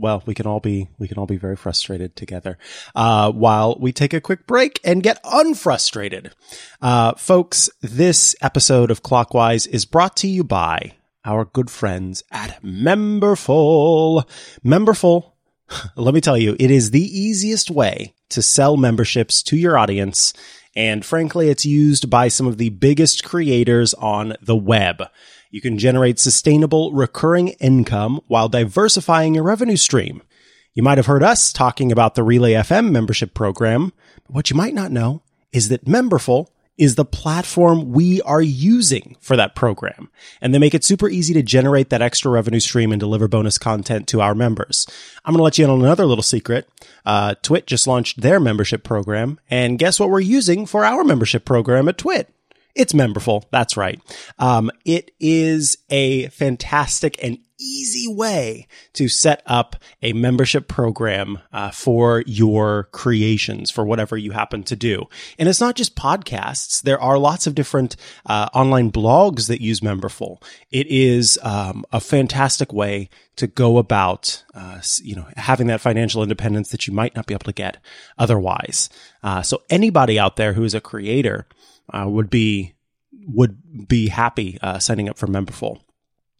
Well, 0.00 0.22
we 0.24 0.34
can 0.34 0.46
all 0.46 0.60
be 0.60 0.88
we 0.98 1.08
can 1.08 1.18
all 1.18 1.26
be 1.26 1.36
very 1.36 1.56
frustrated 1.56 2.16
together. 2.16 2.58
Uh, 2.94 3.30
while 3.30 3.76
we 3.78 3.92
take 3.92 4.14
a 4.14 4.20
quick 4.20 4.46
break 4.46 4.80
and 4.82 5.02
get 5.02 5.20
unfrustrated, 5.24 6.32
uh, 6.80 7.14
folks. 7.14 7.68
This 7.82 8.34
episode 8.40 8.90
of 8.90 9.02
Clockwise 9.02 9.66
is 9.66 9.84
brought 9.84 10.16
to 10.18 10.28
you 10.28 10.42
by 10.42 10.94
our 11.24 11.44
good 11.44 11.70
friends 11.70 12.22
at 12.32 12.62
Memberful. 12.62 14.24
Memberful. 14.64 15.32
Let 15.96 16.14
me 16.14 16.20
tell 16.20 16.38
you, 16.38 16.56
it 16.58 16.70
is 16.70 16.90
the 16.90 17.18
easiest 17.18 17.70
way 17.70 18.14
to 18.30 18.42
sell 18.42 18.76
memberships 18.76 19.42
to 19.44 19.56
your 19.56 19.76
audience. 19.76 20.32
And 20.74 21.04
frankly, 21.04 21.48
it's 21.48 21.66
used 21.66 22.08
by 22.08 22.28
some 22.28 22.46
of 22.46 22.56
the 22.56 22.70
biggest 22.70 23.24
creators 23.24 23.92
on 23.94 24.36
the 24.40 24.56
web. 24.56 25.02
You 25.50 25.60
can 25.60 25.78
generate 25.78 26.18
sustainable 26.18 26.92
recurring 26.92 27.48
income 27.60 28.20
while 28.28 28.48
diversifying 28.48 29.34
your 29.34 29.44
revenue 29.44 29.76
stream. 29.76 30.22
You 30.74 30.84
might 30.84 30.98
have 30.98 31.06
heard 31.06 31.24
us 31.24 31.52
talking 31.52 31.90
about 31.90 32.14
the 32.14 32.22
Relay 32.22 32.52
FM 32.52 32.92
membership 32.92 33.34
program, 33.34 33.92
but 34.24 34.34
what 34.34 34.50
you 34.50 34.56
might 34.56 34.74
not 34.74 34.92
know 34.92 35.22
is 35.52 35.68
that 35.68 35.86
Memberful 35.86 36.46
is 36.78 36.94
the 36.94 37.04
platform 37.04 37.90
we 37.92 38.22
are 38.22 38.40
using 38.40 39.16
for 39.20 39.36
that 39.36 39.54
program. 39.54 40.08
And 40.40 40.54
they 40.54 40.58
make 40.58 40.74
it 40.74 40.84
super 40.84 41.10
easy 41.10 41.34
to 41.34 41.42
generate 41.42 41.90
that 41.90 42.00
extra 42.00 42.30
revenue 42.30 42.60
stream 42.60 42.90
and 42.90 42.98
deliver 42.98 43.28
bonus 43.28 43.58
content 43.58 44.06
to 44.08 44.22
our 44.22 44.34
members. 44.34 44.86
I'm 45.24 45.34
going 45.34 45.40
to 45.40 45.42
let 45.42 45.58
you 45.58 45.64
in 45.64 45.70
on 45.70 45.80
another 45.80 46.06
little 46.06 46.22
secret. 46.22 46.66
Uh, 47.04 47.34
Twit 47.42 47.66
just 47.66 47.86
launched 47.86 48.22
their 48.22 48.40
membership 48.40 48.82
program. 48.82 49.38
And 49.50 49.78
guess 49.78 50.00
what 50.00 50.08
we're 50.08 50.20
using 50.20 50.64
for 50.64 50.84
our 50.84 51.04
membership 51.04 51.44
program 51.44 51.86
at 51.88 51.98
Twit? 51.98 52.32
It's 52.74 52.92
memberful. 52.92 53.44
That's 53.50 53.76
right. 53.76 54.00
Um, 54.38 54.70
it 54.84 55.10
is 55.18 55.76
a 55.90 56.28
fantastic 56.28 57.22
and 57.22 57.38
easy 57.60 58.12
way 58.12 58.66
to 58.94 59.08
set 59.08 59.42
up 59.46 59.76
a 60.02 60.12
membership 60.14 60.66
program 60.66 61.38
uh, 61.52 61.70
for 61.70 62.24
your 62.26 62.84
creations 62.92 63.70
for 63.70 63.84
whatever 63.84 64.16
you 64.16 64.32
happen 64.32 64.62
to 64.64 64.74
do. 64.74 65.06
And 65.38 65.48
it's 65.48 65.60
not 65.60 65.76
just 65.76 65.94
podcasts. 65.94 66.82
There 66.82 67.00
are 67.00 67.18
lots 67.18 67.46
of 67.46 67.54
different 67.54 67.96
uh, 68.26 68.48
online 68.54 68.90
blogs 68.90 69.48
that 69.48 69.60
use 69.60 69.80
Memberful. 69.80 70.42
It 70.70 70.86
is 70.88 71.38
um, 71.42 71.84
a 71.92 72.00
fantastic 72.00 72.72
way 72.72 73.10
to 73.36 73.46
go 73.46 73.78
about, 73.78 74.42
uh, 74.54 74.80
you 75.02 75.16
know, 75.16 75.26
having 75.36 75.66
that 75.68 75.80
financial 75.80 76.22
independence 76.22 76.70
that 76.70 76.86
you 76.86 76.92
might 76.92 77.14
not 77.14 77.26
be 77.26 77.34
able 77.34 77.44
to 77.44 77.52
get 77.52 77.78
otherwise. 78.18 78.88
Uh, 79.22 79.42
so 79.42 79.62
anybody 79.70 80.18
out 80.18 80.36
there 80.36 80.54
who 80.54 80.64
is 80.64 80.74
a 80.74 80.80
creator 80.80 81.46
uh, 81.92 82.08
would 82.08 82.30
be 82.30 82.74
would 83.26 83.88
be 83.88 84.08
happy 84.08 84.58
uh, 84.62 84.78
signing 84.78 85.08
up 85.08 85.18
for 85.18 85.26
Memberful. 85.26 85.80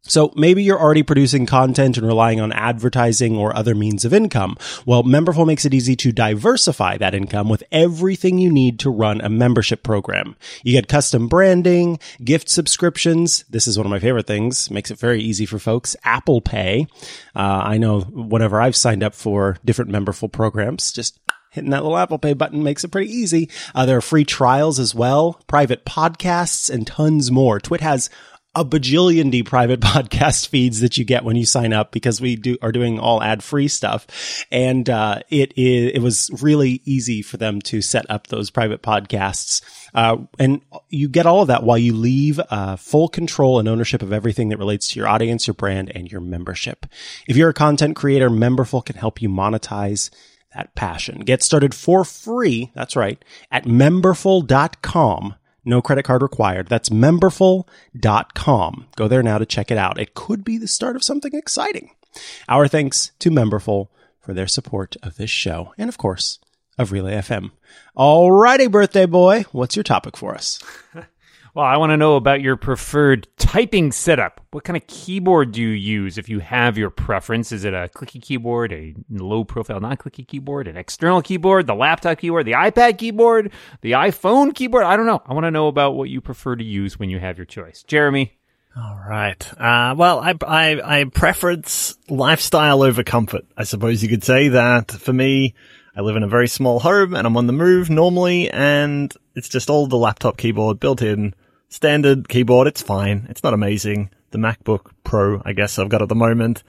So 0.02 0.32
maybe 0.34 0.62
you're 0.62 0.80
already 0.80 1.02
producing 1.02 1.44
content 1.44 1.98
and 1.98 2.06
relying 2.06 2.40
on 2.40 2.52
advertising 2.52 3.36
or 3.36 3.54
other 3.54 3.74
means 3.74 4.06
of 4.06 4.14
income. 4.14 4.56
Well, 4.86 5.02
Memberful 5.02 5.46
makes 5.46 5.66
it 5.66 5.74
easy 5.74 5.94
to 5.96 6.10
diversify 6.10 6.96
that 6.96 7.14
income 7.14 7.50
with 7.50 7.62
everything 7.70 8.38
you 8.38 8.50
need 8.50 8.78
to 8.80 8.90
run 8.90 9.20
a 9.20 9.28
membership 9.28 9.82
program. 9.82 10.36
You 10.62 10.72
get 10.72 10.88
custom 10.88 11.28
branding, 11.28 11.98
gift 12.24 12.48
subscriptions. 12.48 13.44
This 13.50 13.66
is 13.66 13.76
one 13.76 13.86
of 13.86 13.90
my 13.90 13.98
favorite 13.98 14.26
things. 14.26 14.70
Makes 14.70 14.90
it 14.90 14.98
very 14.98 15.20
easy 15.20 15.44
for 15.44 15.58
folks. 15.58 15.94
Apple 16.02 16.40
Pay. 16.40 16.86
Uh, 17.36 17.60
I 17.64 17.76
know 17.76 18.00
whenever 18.00 18.58
I've 18.58 18.76
signed 18.76 19.02
up 19.02 19.14
for 19.14 19.58
different 19.66 19.90
Memberful 19.90 20.32
programs, 20.32 20.92
just 20.92 21.20
hitting 21.50 21.70
that 21.70 21.82
little 21.82 21.98
Apple 21.98 22.18
Pay 22.18 22.32
button 22.34 22.62
makes 22.62 22.84
it 22.84 22.88
pretty 22.88 23.12
easy. 23.12 23.50
Uh, 23.74 23.86
there 23.86 23.96
are 23.96 24.02
free 24.02 24.24
trials 24.24 24.78
as 24.78 24.94
well, 24.94 25.40
private 25.46 25.84
podcasts, 25.84 26.70
and 26.70 26.86
tons 26.86 27.30
more. 27.30 27.60
Twit 27.60 27.80
has 27.80 28.08
a 28.54 28.64
bajillion 28.64 29.30
D 29.30 29.42
private 29.42 29.80
podcast 29.80 30.48
feeds 30.48 30.80
that 30.80 30.98
you 30.98 31.04
get 31.04 31.24
when 31.24 31.36
you 31.36 31.46
sign 31.46 31.72
up 31.72 31.92
because 31.92 32.20
we 32.20 32.34
do 32.36 32.56
are 32.62 32.72
doing 32.72 32.98
all 32.98 33.22
ad 33.22 33.42
free 33.42 33.68
stuff. 33.68 34.44
And, 34.50 34.88
uh, 34.90 35.20
it 35.28 35.52
is, 35.56 35.92
it 35.94 36.02
was 36.02 36.30
really 36.42 36.82
easy 36.84 37.22
for 37.22 37.36
them 37.36 37.60
to 37.62 37.80
set 37.80 38.06
up 38.10 38.26
those 38.26 38.50
private 38.50 38.82
podcasts. 38.82 39.62
Uh, 39.94 40.18
and 40.38 40.62
you 40.88 41.08
get 41.08 41.26
all 41.26 41.42
of 41.42 41.48
that 41.48 41.62
while 41.62 41.78
you 41.78 41.94
leave, 41.94 42.40
uh, 42.50 42.76
full 42.76 43.08
control 43.08 43.58
and 43.58 43.68
ownership 43.68 44.02
of 44.02 44.12
everything 44.12 44.48
that 44.48 44.58
relates 44.58 44.88
to 44.88 44.98
your 44.98 45.08
audience, 45.08 45.46
your 45.46 45.54
brand, 45.54 45.92
and 45.94 46.10
your 46.10 46.20
membership. 46.20 46.86
If 47.28 47.36
you're 47.36 47.50
a 47.50 47.54
content 47.54 47.96
creator, 47.96 48.30
Memberful 48.30 48.84
can 48.84 48.96
help 48.96 49.22
you 49.22 49.28
monetize 49.28 50.10
that 50.54 50.74
passion. 50.74 51.20
Get 51.20 51.42
started 51.42 51.74
for 51.74 52.04
free. 52.04 52.70
That's 52.74 52.96
right. 52.96 53.22
At 53.50 53.64
memberful.com. 53.64 55.34
No 55.64 55.82
credit 55.82 56.04
card 56.04 56.22
required. 56.22 56.68
That's 56.68 56.88
memberful.com. 56.88 58.86
Go 58.96 59.08
there 59.08 59.22
now 59.22 59.38
to 59.38 59.46
check 59.46 59.70
it 59.70 59.78
out. 59.78 60.00
It 60.00 60.14
could 60.14 60.44
be 60.44 60.58
the 60.58 60.68
start 60.68 60.96
of 60.96 61.04
something 61.04 61.34
exciting. 61.34 61.90
Our 62.48 62.66
thanks 62.66 63.12
to 63.20 63.30
Memberful 63.30 63.88
for 64.20 64.34
their 64.34 64.48
support 64.48 64.96
of 65.02 65.16
this 65.16 65.30
show 65.30 65.72
and 65.78 65.88
of 65.88 65.98
course 65.98 66.38
of 66.78 66.92
Relay 66.92 67.14
FM. 67.14 67.50
Alrighty, 67.96 68.70
birthday 68.70 69.06
boy. 69.06 69.44
What's 69.52 69.76
your 69.76 69.82
topic 69.82 70.16
for 70.16 70.34
us? 70.34 70.58
Well, 71.52 71.64
I 71.64 71.78
want 71.78 71.90
to 71.90 71.96
know 71.96 72.14
about 72.14 72.40
your 72.40 72.56
preferred 72.56 73.26
typing 73.36 73.90
setup. 73.90 74.40
What 74.52 74.62
kind 74.62 74.76
of 74.76 74.86
keyboard 74.86 75.50
do 75.50 75.60
you 75.60 75.70
use 75.70 76.16
if 76.16 76.28
you 76.28 76.38
have 76.38 76.78
your 76.78 76.90
preference? 76.90 77.50
Is 77.50 77.64
it 77.64 77.74
a 77.74 77.90
clicky 77.92 78.22
keyboard, 78.22 78.72
a 78.72 78.94
low 79.10 79.42
profile 79.42 79.80
non 79.80 79.96
clicky 79.96 80.26
keyboard, 80.26 80.68
an 80.68 80.76
external 80.76 81.22
keyboard, 81.22 81.66
the 81.66 81.74
laptop 81.74 82.18
keyboard, 82.18 82.46
the 82.46 82.52
iPad 82.52 82.98
keyboard, 82.98 83.50
the 83.80 83.92
iPhone 83.92 84.54
keyboard? 84.54 84.84
I 84.84 84.96
don't 84.96 85.06
know. 85.06 85.22
I 85.26 85.34
want 85.34 85.44
to 85.44 85.50
know 85.50 85.66
about 85.66 85.96
what 85.96 86.08
you 86.08 86.20
prefer 86.20 86.54
to 86.54 86.64
use 86.64 87.00
when 87.00 87.10
you 87.10 87.18
have 87.18 87.36
your 87.36 87.46
choice. 87.46 87.82
Jeremy. 87.82 88.32
All 88.76 89.00
right. 89.08 89.60
Uh, 89.60 89.96
well, 89.98 90.20
I, 90.20 90.34
I, 90.46 91.00
I 91.00 91.04
preference 91.04 91.96
lifestyle 92.08 92.84
over 92.84 93.02
comfort. 93.02 93.44
I 93.56 93.64
suppose 93.64 94.04
you 94.04 94.08
could 94.08 94.22
say 94.22 94.50
that 94.50 94.92
for 94.92 95.12
me, 95.12 95.56
I 95.96 96.02
live 96.02 96.14
in 96.14 96.22
a 96.22 96.28
very 96.28 96.46
small 96.46 96.78
home 96.78 97.14
and 97.14 97.26
I'm 97.26 97.36
on 97.36 97.48
the 97.48 97.52
move 97.52 97.90
normally 97.90 98.48
and 98.50 99.12
it's 99.34 99.48
just 99.48 99.68
all 99.68 99.88
the 99.88 99.96
laptop 99.96 100.36
keyboard 100.36 100.78
built 100.78 101.02
in. 101.02 101.34
Standard 101.70 102.28
keyboard, 102.28 102.66
it's 102.66 102.82
fine. 102.82 103.28
It's 103.30 103.44
not 103.44 103.54
amazing. 103.54 104.10
The 104.32 104.38
MacBook 104.38 104.90
Pro, 105.04 105.40
I 105.44 105.52
guess 105.52 105.78
I've 105.78 105.88
got 105.88 106.02
at 106.02 106.08
the 106.08 106.16
moment. 106.16 106.64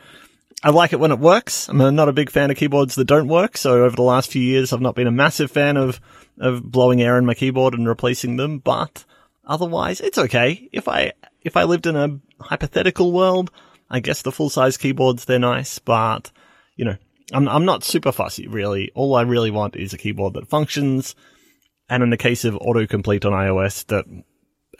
I 0.63 0.69
like 0.69 0.93
it 0.93 0.99
when 0.99 1.11
it 1.11 1.17
works. 1.17 1.67
I'm 1.67 1.95
not 1.95 2.07
a 2.07 2.13
big 2.13 2.29
fan 2.29 2.51
of 2.51 2.57
keyboards 2.57 2.93
that 2.95 3.05
don't 3.05 3.27
work. 3.27 3.57
So 3.57 3.83
over 3.83 3.95
the 3.95 4.03
last 4.03 4.31
few 4.31 4.43
years, 4.43 4.71
I've 4.71 4.79
not 4.79 4.93
been 4.93 5.07
a 5.07 5.11
massive 5.11 5.49
fan 5.49 5.75
of, 5.75 5.99
of 6.39 6.63
blowing 6.63 7.01
air 7.01 7.17
in 7.17 7.25
my 7.25 7.33
keyboard 7.33 7.73
and 7.73 7.87
replacing 7.87 8.37
them, 8.37 8.59
but 8.59 9.03
otherwise 9.43 10.01
it's 10.01 10.19
okay. 10.19 10.69
If 10.71 10.87
I, 10.87 11.13
if 11.41 11.57
I 11.57 11.63
lived 11.63 11.87
in 11.87 11.95
a 11.95 12.19
hypothetical 12.39 13.11
world, 13.11 13.49
I 13.89 14.01
guess 14.01 14.21
the 14.21 14.31
full 14.31 14.51
size 14.51 14.77
keyboards, 14.77 15.25
they're 15.25 15.39
nice, 15.39 15.79
but 15.79 16.31
you 16.75 16.85
know, 16.85 16.97
I'm, 17.33 17.49
I'm 17.49 17.65
not 17.65 17.83
super 17.83 18.11
fussy 18.11 18.47
really. 18.47 18.91
All 18.93 19.15
I 19.15 19.23
really 19.23 19.49
want 19.49 19.75
is 19.75 19.93
a 19.93 19.97
keyboard 19.97 20.35
that 20.35 20.47
functions. 20.47 21.15
And 21.89 22.03
in 22.03 22.11
the 22.11 22.17
case 22.17 22.45
of 22.45 22.53
autocomplete 22.53 23.25
on 23.25 23.33
iOS 23.33 23.87
that 23.87 24.05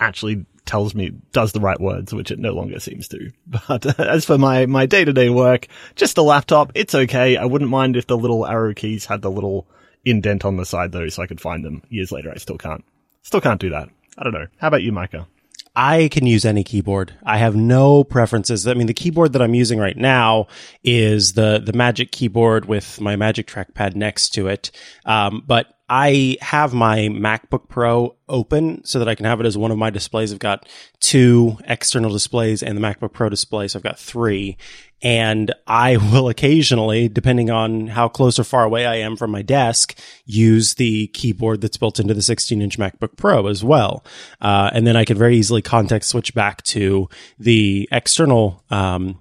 actually 0.02 0.46
tells 0.66 0.94
me 0.94 1.12
does 1.32 1.54
the 1.54 1.60
right 1.60 1.80
words, 1.80 2.14
which 2.14 2.32
it 2.32 2.40
no 2.40 2.52
longer 2.52 2.80
seems 2.80 3.08
to. 3.10 3.32
But 3.68 4.00
as 4.00 4.26
for 4.26 4.38
my 4.38 4.66
my 4.66 4.86
day 4.86 5.06
to 5.06 5.14
day 5.14 5.30
work, 5.30 5.68
just 5.96 6.18
a 6.18 6.22
laptop, 6.22 6.72
it's 6.76 6.96
okay. 6.96 7.38
I 7.38 7.46
wouldn't 7.46 7.72
mind 7.72 7.96
if 7.96 8.08
the 8.08 8.18
little 8.18 8.46
arrow 8.46 8.74
keys 8.74 9.06
had 9.06 9.22
the 9.22 9.32
little 9.32 9.68
indent 10.04 10.44
on 10.44 10.58
the 10.58 10.66
side 10.66 10.92
though, 10.92 11.08
so 11.10 11.22
I 11.24 11.28
could 11.28 11.42
find 11.42 11.64
them 11.64 11.84
years 11.90 12.12
later. 12.12 12.32
I 12.32 12.38
still 12.38 12.58
can't, 12.58 12.84
still 13.22 13.42
can't 13.42 13.62
do 13.62 13.70
that. 13.70 13.90
I 14.18 14.24
don't 14.24 14.34
know. 14.34 14.48
How 14.58 14.68
about 14.68 14.82
you, 14.82 14.92
Micah? 14.92 15.28
I 15.74 16.10
can 16.12 16.26
use 16.26 16.44
any 16.44 16.66
keyboard. 16.66 17.14
I 17.24 17.38
have 17.38 17.56
no 17.56 18.04
preferences. 18.04 18.68
I 18.68 18.74
mean, 18.74 18.88
the 18.88 18.94
keyboard 18.94 19.32
that 19.34 19.42
I'm 19.42 19.54
using 19.54 19.80
right 19.80 19.96
now 19.96 20.48
is 20.84 21.34
the 21.34 21.62
the 21.64 21.74
Magic 21.74 22.12
keyboard 22.12 22.66
with 22.66 23.00
my 23.00 23.16
Magic 23.16 23.48
trackpad 23.48 23.96
next 23.96 24.30
to 24.32 24.48
it. 24.48 24.72
Um, 25.06 25.44
but 25.48 25.78
I 25.94 26.38
have 26.40 26.74
my 26.74 27.10
MacBook 27.10 27.68
Pro 27.68 28.16
open 28.30 28.82
so 28.86 28.98
that 29.00 29.10
I 29.10 29.16
can 29.16 29.26
have 29.26 29.42
it 29.42 29.46
as 29.46 29.58
one 29.58 29.72
of 29.72 29.78
my 29.78 29.90
displays. 29.90 30.32
I've 30.32 30.40
got 30.40 30.66
two 31.02 31.58
external 31.66 32.12
displays 32.12 32.64
and 32.64 32.78
the 32.78 32.82
MacBook 32.82 33.12
Pro 33.12 33.28
display. 33.28 33.68
So 33.68 33.78
I've 33.78 33.84
got 33.84 34.00
three 34.00 34.56
and 35.02 35.54
I 35.68 35.98
will 35.98 36.30
occasionally, 36.30 37.10
depending 37.10 37.50
on 37.50 37.88
how 37.88 38.08
close 38.08 38.40
or 38.40 38.46
far 38.46 38.64
away 38.64 38.86
I 38.86 38.96
am 38.96 39.18
from 39.18 39.32
my 39.32 39.42
desk, 39.42 40.00
use 40.24 40.76
the 40.76 41.08
keyboard 41.08 41.60
that's 41.60 41.76
built 41.76 42.00
into 42.00 42.14
the 42.14 42.22
16 42.22 42.62
inch 42.62 42.80
MacBook 42.80 43.18
Pro 43.18 43.48
as 43.48 43.62
well. 43.62 44.06
Uh, 44.40 44.70
and 44.72 44.88
then 44.88 44.96
I 44.96 45.04
can 45.04 45.18
very 45.18 45.36
easily 45.36 45.62
context 45.62 46.10
switch 46.10 46.34
back 46.34 46.62
to 46.64 47.10
the 47.38 47.90
external, 47.92 48.64
um, 48.70 49.20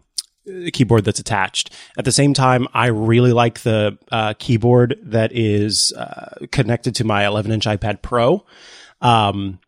keyboard 0.72 1.04
that's 1.04 1.20
attached. 1.20 1.74
At 1.98 2.04
the 2.04 2.12
same 2.12 2.34
time, 2.34 2.66
I 2.74 2.86
really 2.86 3.32
like 3.32 3.60
the 3.60 3.98
uh, 4.10 4.34
keyboard 4.38 4.98
that 5.02 5.32
is 5.32 5.92
uh, 5.92 6.46
connected 6.50 6.94
to 6.96 7.04
my 7.04 7.26
11 7.26 7.52
inch 7.52 7.66
iPad 7.66 8.02
Pro. 8.02 8.44
Um, 9.00 9.60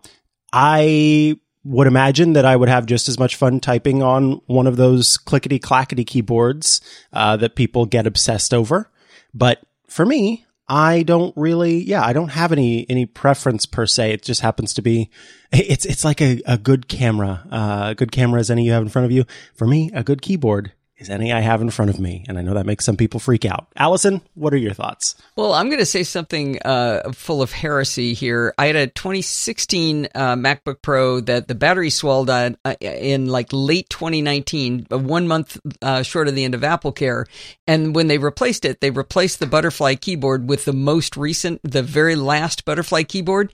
I 0.53 1.39
would 1.65 1.87
imagine 1.87 2.33
that 2.33 2.45
I 2.45 2.57
would 2.57 2.69
have 2.69 2.87
just 2.87 3.09
as 3.09 3.19
much 3.19 3.37
fun 3.37 3.61
typing 3.61 4.03
on 4.03 4.41
one 4.47 4.67
of 4.67 4.77
those 4.77 5.17
clickety 5.17 5.59
clackety 5.59 6.05
keyboards 6.05 6.81
uh, 7.13 7.37
that 7.37 7.55
people 7.55 7.87
get 7.87 8.07
obsessed 8.07 8.53
over. 8.53 8.91
But 9.33 9.63
for 9.87 10.05
me, 10.05 10.45
I 10.73 11.03
don't 11.03 11.35
really, 11.37 11.83
yeah, 11.83 12.03
I 12.03 12.15
don't 12.15 12.31
have 12.31 12.51
any 12.51 12.89
any 12.89 13.05
preference 13.05 13.67
per 13.67 13.85
se. 13.85 14.13
It 14.13 14.23
just 14.23 14.41
happens 14.41 14.73
to 14.75 14.83
be, 14.83 15.11
it's 15.53 15.85
it's 15.85 16.03
like 16.03 16.23
a, 16.23 16.41
a 16.47 16.57
good 16.57 16.89
camera, 16.89 17.47
uh, 17.51 17.89
a 17.91 17.95
good 17.95 18.11
camera 18.11 18.41
as 18.41 18.51
any 18.51 18.65
you 18.65 18.73
have 18.73 18.83
in 18.83 18.89
front 18.89 19.05
of 19.05 19.13
you. 19.13 19.27
For 19.53 19.67
me, 19.67 19.91
a 19.93 20.03
good 20.03 20.23
keyboard 20.23 20.73
is 21.03 21.11
any 21.11 21.33
I 21.33 21.41
have 21.41 21.61
in 21.61 21.71
front 21.71 21.91
of 21.91 22.01
me. 22.01 22.25
And 22.29 22.39
I 22.39 22.43
know 22.43 22.55
that 22.55 22.67
makes 22.67 22.85
some 22.85 22.97
people 22.97 23.21
freak 23.21 23.45
out. 23.45 23.67
Allison, 23.77 24.23
what 24.35 24.55
are 24.55 24.59
your 24.59 24.73
thoughts? 24.73 25.15
Well, 25.37 25.53
I'm 25.53 25.67
going 25.67 25.79
to 25.79 25.87
say 25.87 26.03
something 26.03 26.61
uh, 26.63 27.13
full 27.13 27.43
of 27.43 27.53
heresy 27.53 28.15
here. 28.15 28.55
I 28.57 28.67
had 28.67 28.77
a 28.77 28.87
2016 28.87 30.09
uh, 30.15 30.37
MacBook 30.37 30.83
Pro 30.83 31.21
that 31.21 31.49
the 31.49 31.55
battery 31.55 31.91
swelled 31.91 32.31
on 32.31 32.57
uh, 32.65 32.75
in 32.81 33.27
like 33.27 33.49
late 33.53 33.91
2019, 33.91 34.87
uh, 34.91 34.99
one 34.99 35.29
month 35.29 35.59
uh, 35.83 36.03
short 36.03 36.29
of 36.29 36.35
the 36.35 36.45
end 36.45 36.55
of 36.55 36.65
Apple 36.65 36.93
Care. 36.93 37.27
And 37.67 37.95
when 37.95 38.07
they 38.07 38.19
replaced 38.19 38.65
it, 38.65 38.81
they 38.81 38.91
replaced 38.91 39.41
the 39.41 39.47
butterfly 39.47 39.97
keyboard 39.97 40.49
with 40.49 40.65
the 40.65 40.73
most 40.73 41.17
recent, 41.17 41.61
the 41.63 41.83
very 41.83 42.17
last 42.17 42.65
butterfly 42.65 43.03
keyboard 43.03 43.53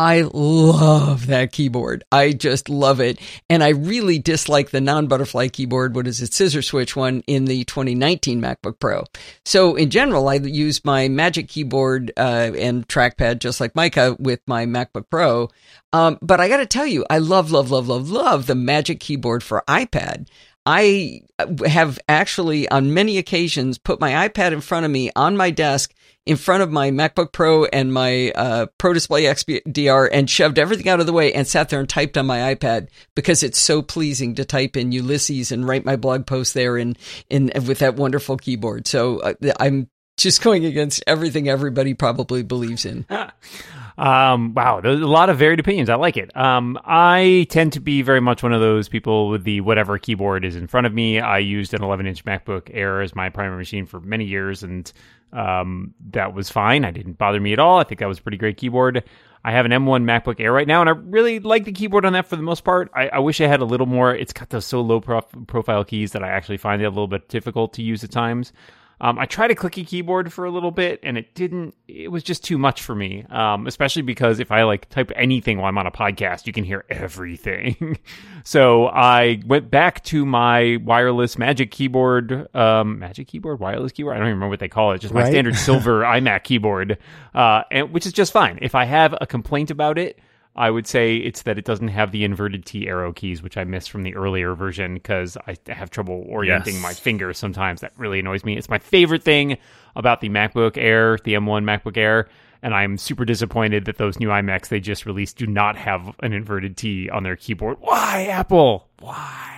I 0.00 0.22
love 0.32 1.26
that 1.26 1.52
keyboard. 1.52 2.04
I 2.10 2.32
just 2.32 2.70
love 2.70 3.00
it. 3.00 3.20
And 3.50 3.62
I 3.62 3.68
really 3.68 4.18
dislike 4.18 4.70
the 4.70 4.80
non 4.80 5.08
butterfly 5.08 5.48
keyboard. 5.48 5.94
What 5.94 6.06
is 6.06 6.22
it? 6.22 6.32
Scissor 6.32 6.62
switch 6.62 6.96
one 6.96 7.22
in 7.26 7.44
the 7.44 7.64
2019 7.64 8.40
MacBook 8.40 8.78
Pro. 8.80 9.04
So 9.44 9.76
in 9.76 9.90
general, 9.90 10.26
I 10.26 10.36
use 10.36 10.86
my 10.86 11.08
Magic 11.08 11.48
keyboard 11.48 12.12
uh, 12.16 12.52
and 12.56 12.88
trackpad 12.88 13.40
just 13.40 13.60
like 13.60 13.76
Micah 13.76 14.16
with 14.18 14.40
my 14.46 14.64
MacBook 14.64 15.10
Pro. 15.10 15.50
Um, 15.92 16.16
but 16.22 16.40
I 16.40 16.48
got 16.48 16.58
to 16.58 16.66
tell 16.66 16.86
you, 16.86 17.04
I 17.10 17.18
love, 17.18 17.50
love, 17.50 17.70
love, 17.70 17.86
love, 17.86 18.08
love 18.10 18.46
the 18.46 18.54
Magic 18.54 19.00
keyboard 19.00 19.42
for 19.42 19.62
iPad. 19.68 20.28
I 20.66 21.22
have 21.66 21.98
actually 22.08 22.68
on 22.68 22.92
many 22.94 23.18
occasions 23.18 23.78
put 23.78 24.00
my 24.00 24.28
iPad 24.28 24.52
in 24.52 24.60
front 24.60 24.84
of 24.84 24.92
me 24.92 25.10
on 25.16 25.36
my 25.36 25.50
desk 25.50 25.94
in 26.26 26.36
front 26.36 26.62
of 26.62 26.70
my 26.70 26.90
MacBook 26.90 27.32
Pro 27.32 27.64
and 27.64 27.92
my 27.92 28.30
uh, 28.34 28.66
Pro 28.78 28.92
Display 28.92 29.24
XDR 29.24 30.08
and 30.12 30.28
shoved 30.28 30.58
everything 30.58 30.88
out 30.88 31.00
of 31.00 31.06
the 31.06 31.12
way 31.12 31.32
and 31.32 31.46
sat 31.46 31.70
there 31.70 31.80
and 31.80 31.88
typed 31.88 32.18
on 32.18 32.26
my 32.26 32.54
iPad 32.54 32.88
because 33.14 33.42
it's 33.42 33.58
so 33.58 33.80
pleasing 33.80 34.34
to 34.34 34.44
type 34.44 34.76
in 34.76 34.92
Ulysses 34.92 35.50
and 35.50 35.66
write 35.66 35.84
my 35.84 35.96
blog 35.96 36.26
post 36.26 36.52
there 36.54 36.76
in 36.76 36.96
in 37.30 37.50
with 37.66 37.78
that 37.78 37.96
wonderful 37.96 38.36
keyboard. 38.36 38.86
So 38.86 39.20
uh, 39.20 39.34
I'm 39.58 39.88
just 40.18 40.42
going 40.44 40.66
against 40.66 41.02
everything 41.06 41.48
everybody 41.48 41.94
probably 41.94 42.42
believes 42.42 42.84
in. 42.84 43.06
Um, 44.00 44.54
wow, 44.54 44.80
there's 44.80 45.02
a 45.02 45.06
lot 45.06 45.28
of 45.28 45.36
varied 45.36 45.60
opinions. 45.60 45.90
I 45.90 45.96
like 45.96 46.16
it. 46.16 46.34
Um, 46.34 46.78
I 46.86 47.46
tend 47.50 47.74
to 47.74 47.80
be 47.80 48.00
very 48.00 48.20
much 48.20 48.42
one 48.42 48.54
of 48.54 48.62
those 48.62 48.88
people 48.88 49.28
with 49.28 49.44
the 49.44 49.60
whatever 49.60 49.98
keyboard 49.98 50.42
is 50.42 50.56
in 50.56 50.68
front 50.68 50.86
of 50.86 50.94
me. 50.94 51.20
I 51.20 51.36
used 51.36 51.74
an 51.74 51.82
11 51.82 52.06
inch 52.06 52.24
MacBook 52.24 52.70
Air 52.72 53.02
as 53.02 53.14
my 53.14 53.28
primary 53.28 53.58
machine 53.58 53.84
for 53.84 54.00
many 54.00 54.24
years, 54.24 54.62
and 54.62 54.90
um, 55.34 55.92
that 56.12 56.32
was 56.32 56.48
fine. 56.48 56.86
I 56.86 56.92
didn't 56.92 57.18
bother 57.18 57.38
me 57.38 57.52
at 57.52 57.58
all. 57.58 57.78
I 57.78 57.84
think 57.84 58.00
that 58.00 58.08
was 58.08 58.20
a 58.20 58.22
pretty 58.22 58.38
great 58.38 58.56
keyboard. 58.56 59.04
I 59.44 59.52
have 59.52 59.66
an 59.66 59.70
M1 59.70 60.04
MacBook 60.04 60.40
Air 60.40 60.52
right 60.52 60.66
now, 60.66 60.80
and 60.80 60.88
I 60.88 60.94
really 60.94 61.38
like 61.38 61.66
the 61.66 61.72
keyboard 61.72 62.06
on 62.06 62.14
that 62.14 62.26
for 62.26 62.36
the 62.36 62.42
most 62.42 62.64
part. 62.64 62.90
I, 62.94 63.08
I 63.08 63.18
wish 63.18 63.38
I 63.42 63.48
had 63.48 63.60
a 63.60 63.66
little 63.66 63.86
more. 63.86 64.14
It's 64.14 64.32
got 64.32 64.48
those 64.48 64.64
so 64.64 64.80
low 64.80 65.02
prof- 65.02 65.26
profile 65.46 65.84
keys 65.84 66.12
that 66.12 66.24
I 66.24 66.28
actually 66.28 66.56
find 66.56 66.80
it 66.80 66.86
a 66.86 66.90
little 66.90 67.06
bit 67.06 67.28
difficult 67.28 67.74
to 67.74 67.82
use 67.82 68.02
at 68.02 68.10
times. 68.10 68.54
Um, 69.02 69.18
I 69.18 69.24
tried 69.26 69.50
a 69.50 69.54
clicky 69.54 69.86
keyboard 69.86 70.32
for 70.32 70.44
a 70.44 70.50
little 70.50 70.70
bit, 70.70 71.00
and 71.02 71.16
it 71.16 71.34
didn't. 71.34 71.74
It 71.88 72.10
was 72.12 72.22
just 72.22 72.44
too 72.44 72.58
much 72.58 72.82
for 72.82 72.94
me. 72.94 73.24
Um, 73.30 73.66
especially 73.66 74.02
because 74.02 74.40
if 74.40 74.52
I 74.52 74.64
like 74.64 74.88
type 74.90 75.10
anything 75.16 75.58
while 75.58 75.68
I'm 75.68 75.78
on 75.78 75.86
a 75.86 75.90
podcast, 75.90 76.46
you 76.46 76.52
can 76.52 76.64
hear 76.64 76.84
everything. 76.90 77.98
so 78.44 78.86
I 78.88 79.40
went 79.46 79.70
back 79.70 80.04
to 80.04 80.26
my 80.26 80.76
wireless 80.84 81.38
Magic 81.38 81.70
keyboard, 81.70 82.54
um, 82.54 82.98
Magic 82.98 83.26
keyboard, 83.28 83.58
wireless 83.60 83.92
keyboard. 83.92 84.16
I 84.16 84.18
don't 84.18 84.28
even 84.28 84.36
remember 84.36 84.50
what 84.50 84.60
they 84.60 84.68
call 84.68 84.92
it. 84.92 84.98
Just 85.00 85.14
my 85.14 85.22
Right. 85.22 85.30
standard 85.30 85.56
silver 85.56 86.02
iMac 86.02 86.44
keyboard, 86.44 86.98
uh, 87.34 87.62
and 87.70 87.92
which 87.92 88.04
is 88.06 88.12
just 88.12 88.32
fine. 88.32 88.58
If 88.60 88.74
I 88.74 88.84
have 88.84 89.14
a 89.20 89.26
complaint 89.26 89.70
about 89.70 89.98
it. 89.98 90.18
I 90.60 90.70
would 90.70 90.86
say 90.86 91.16
it's 91.16 91.42
that 91.42 91.56
it 91.58 91.64
doesn't 91.64 91.88
have 91.88 92.12
the 92.12 92.22
inverted 92.22 92.66
T 92.66 92.86
arrow 92.86 93.12
keys, 93.12 93.42
which 93.42 93.56
I 93.56 93.64
missed 93.64 93.90
from 93.90 94.02
the 94.02 94.14
earlier 94.14 94.54
version 94.54 94.94
because 94.94 95.36
I 95.46 95.56
have 95.68 95.90
trouble 95.90 96.24
orienting 96.28 96.74
Yes. 96.74 96.82
my 96.82 96.92
fingers 96.92 97.38
sometimes. 97.38 97.80
That 97.80 97.92
really 97.96 98.20
annoys 98.20 98.44
me. 98.44 98.56
It's 98.58 98.68
my 98.68 98.78
favorite 98.78 99.22
thing 99.22 99.56
about 99.96 100.20
the 100.20 100.28
MacBook 100.28 100.76
Air, 100.76 101.18
the 101.24 101.34
M1 101.34 101.64
MacBook 101.64 101.96
Air, 101.96 102.28
and 102.62 102.74
I'm 102.74 102.98
super 102.98 103.24
disappointed 103.24 103.86
that 103.86 103.96
those 103.96 104.20
new 104.20 104.28
iMacs 104.28 104.68
they 104.68 104.80
just 104.80 105.06
released 105.06 105.38
do 105.38 105.46
not 105.46 105.76
have 105.76 106.14
an 106.20 106.32
inverted 106.34 106.76
T 106.76 107.08
on 107.08 107.22
their 107.22 107.36
keyboard. 107.36 107.78
Why, 107.80 108.26
Apple? 108.30 108.88
Why? 109.00 109.56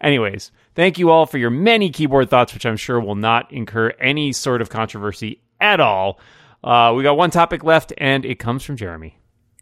Anyways, 0.00 0.50
thank 0.74 0.98
you 0.98 1.10
all 1.10 1.26
for 1.26 1.38
your 1.38 1.50
many 1.50 1.90
keyboard 1.90 2.30
thoughts, 2.30 2.54
which 2.54 2.64
I'm 2.66 2.76
sure 2.76 3.00
will 3.00 3.14
not 3.16 3.52
incur 3.52 3.92
any 4.00 4.32
sort 4.32 4.60
of 4.62 4.70
controversy 4.70 5.40
at 5.60 5.80
all. 5.80 6.18
Uh, 6.64 6.92
we 6.96 7.02
got 7.02 7.16
one 7.16 7.30
topic 7.30 7.62
left, 7.64 7.92
and 7.98 8.24
it 8.24 8.38
comes 8.38 8.62
from 8.64 8.76
Jeremy. 8.76 9.18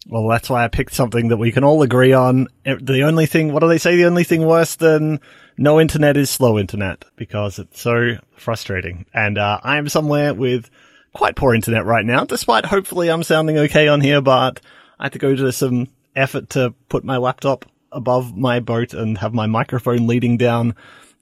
Well, 0.07 0.29
that's 0.29 0.51
why 0.51 0.65
I 0.65 0.69
picked 0.69 0.95
something 0.95 1.29
that 1.29 1.39
we 1.39 1.51
can 1.51 1.65
all 1.65 1.83
agree 1.83 2.13
on. 2.13 2.49
The 2.65 3.03
only 3.03 3.27
thing, 3.27 3.53
what 3.53 3.61
do 3.61 3.69
they 3.69 3.79
say? 3.79 3.97
The 3.97 4.05
only 4.05 4.25
thing 4.25 4.45
worse 4.45 4.77
than 4.77 5.21
no 5.57 5.81
internet 5.81 6.17
is 6.17 6.29
slow 6.29 6.59
internet 6.59 7.05
because 7.17 7.59
it's 7.59 7.81
so 7.81 8.17
frustrating. 8.37 9.07
And 9.15 9.39
uh, 9.39 9.61
I 9.63 9.79
am 9.79 9.89
somewhere 9.89 10.35
with 10.35 10.69
quite 11.15 11.37
poor 11.37 11.55
internet 11.55 11.87
right 11.87 12.05
now, 12.05 12.25
despite 12.25 12.67
hopefully 12.67 13.11
I'm 13.11 13.23
sounding 13.23 13.57
okay 13.59 13.89
on 13.89 14.01
here, 14.01 14.21
but 14.21 14.61
I 14.99 15.05
had 15.05 15.13
to 15.15 15.19
go 15.19 15.35
to 15.35 15.53
some 15.53 15.89
effort 16.15 16.51
to 16.51 16.75
put 16.89 17.05
my 17.05 17.17
laptop 17.17 17.65
above 17.91 18.37
my 18.37 18.61
boat 18.61 18.93
and 18.93 19.17
have 19.19 19.33
my 19.33 19.47
microphone 19.47 20.07
leading 20.07 20.37
down 20.37 20.75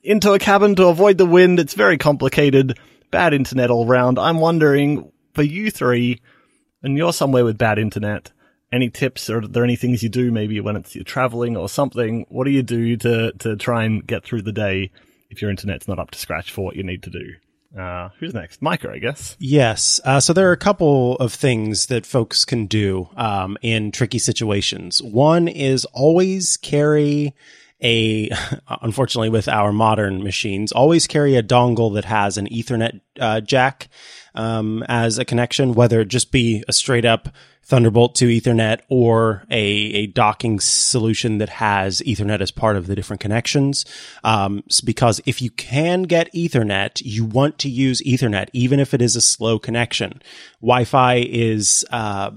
into 0.02 0.32
a 0.32 0.38
cabin 0.38 0.74
to 0.76 0.88
avoid 0.88 1.18
the 1.18 1.26
wind. 1.26 1.60
It's 1.60 1.74
very 1.74 1.98
complicated. 1.98 2.78
Bad 3.10 3.34
internet 3.34 3.70
all 3.70 3.86
round. 3.86 4.18
I'm 4.18 4.40
wondering 4.40 5.12
for 5.34 5.42
you 5.42 5.70
three, 5.70 6.20
and 6.82 6.96
you're 6.96 7.12
somewhere 7.12 7.44
with 7.44 7.58
bad 7.58 7.78
internet. 7.78 8.32
Any 8.72 8.88
tips 8.88 9.28
or 9.28 9.38
are 9.38 9.46
there 9.46 9.64
any 9.64 9.76
things 9.76 10.02
you 10.02 10.08
do 10.08 10.32
maybe 10.32 10.58
when 10.60 10.76
it's 10.76 10.94
you're 10.94 11.04
traveling 11.04 11.56
or 11.56 11.68
something? 11.68 12.26
What 12.30 12.44
do 12.44 12.50
you 12.50 12.62
do 12.62 12.96
to, 12.96 13.32
to 13.40 13.56
try 13.56 13.84
and 13.84 14.06
get 14.06 14.24
through 14.24 14.42
the 14.42 14.52
day 14.52 14.90
if 15.30 15.42
your 15.42 15.50
internet's 15.50 15.86
not 15.86 15.98
up 15.98 16.10
to 16.12 16.18
scratch 16.18 16.50
for 16.50 16.64
what 16.64 16.76
you 16.76 16.82
need 16.82 17.02
to 17.02 17.10
do? 17.10 17.34
Uh, 17.78 18.10
who's 18.18 18.34
next? 18.34 18.60
Micah, 18.60 18.90
I 18.90 18.98
guess. 18.98 19.36
Yes. 19.38 20.00
Uh, 20.04 20.20
so 20.20 20.32
there 20.32 20.48
are 20.48 20.52
a 20.52 20.58
couple 20.58 21.16
of 21.16 21.32
things 21.32 21.86
that 21.86 22.04
folks 22.04 22.44
can 22.44 22.66
do 22.66 23.08
um, 23.16 23.56
in 23.62 23.92
tricky 23.92 24.18
situations. 24.18 25.02
One 25.02 25.48
is 25.48 25.86
always 25.86 26.58
carry 26.58 27.34
a, 27.82 28.30
unfortunately, 28.82 29.30
with 29.30 29.48
our 29.48 29.72
modern 29.72 30.22
machines, 30.22 30.72
always 30.72 31.06
carry 31.06 31.34
a 31.36 31.42
dongle 31.42 31.94
that 31.94 32.04
has 32.04 32.36
an 32.36 32.46
Ethernet 32.46 33.00
uh, 33.18 33.40
jack 33.40 33.88
um, 34.34 34.84
as 34.88 35.18
a 35.18 35.24
connection, 35.24 35.74
whether 35.74 36.00
it 36.00 36.08
just 36.08 36.32
be 36.32 36.64
a 36.68 36.72
straight 36.72 37.04
up 37.04 37.28
Thunderbolt 37.64 38.16
to 38.16 38.26
Ethernet 38.26 38.80
or 38.88 39.44
a, 39.48 39.60
a 39.60 40.06
docking 40.08 40.58
solution 40.58 41.38
that 41.38 41.48
has 41.48 42.00
Ethernet 42.00 42.40
as 42.40 42.50
part 42.50 42.76
of 42.76 42.86
the 42.86 42.96
different 42.96 43.20
connections. 43.20 43.84
Um, 44.24 44.64
because 44.84 45.20
if 45.26 45.40
you 45.40 45.50
can 45.50 46.02
get 46.02 46.32
Ethernet, 46.32 47.00
you 47.04 47.24
want 47.24 47.58
to 47.60 47.68
use 47.68 48.02
Ethernet, 48.02 48.48
even 48.52 48.80
if 48.80 48.94
it 48.94 49.00
is 49.00 49.14
a 49.14 49.20
slow 49.20 49.58
connection. 49.60 50.20
Wi-Fi 50.60 51.16
is, 51.16 51.84
uh, 51.90 52.32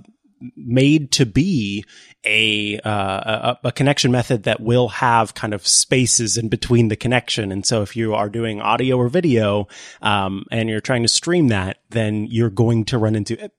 made 0.56 1.12
to 1.14 1.26
be 1.26 1.84
a, 2.26 2.80
uh, 2.80 3.58
a 3.64 3.68
a 3.68 3.72
connection 3.72 4.12
method 4.12 4.44
that 4.44 4.60
will 4.60 4.88
have 4.90 5.34
kind 5.34 5.54
of 5.54 5.66
spaces 5.68 6.38
in 6.38 6.50
between 6.50 6.88
the 6.88 6.96
connection. 6.96 7.52
And 7.52 7.66
so 7.66 7.82
if 7.82 7.96
you 7.96 8.14
are 8.14 8.30
doing 8.30 8.62
audio 8.62 8.98
or 8.98 9.10
video 9.10 9.68
um, 10.02 10.46
and 10.52 10.70
you're 10.70 10.82
trying 10.82 11.04
to 11.04 11.08
stream 11.08 11.50
that, 11.50 11.80
then 11.90 12.28
you're 12.30 12.50
going 12.50 12.86
to 12.86 12.98
run 12.98 13.16
into 13.16 13.50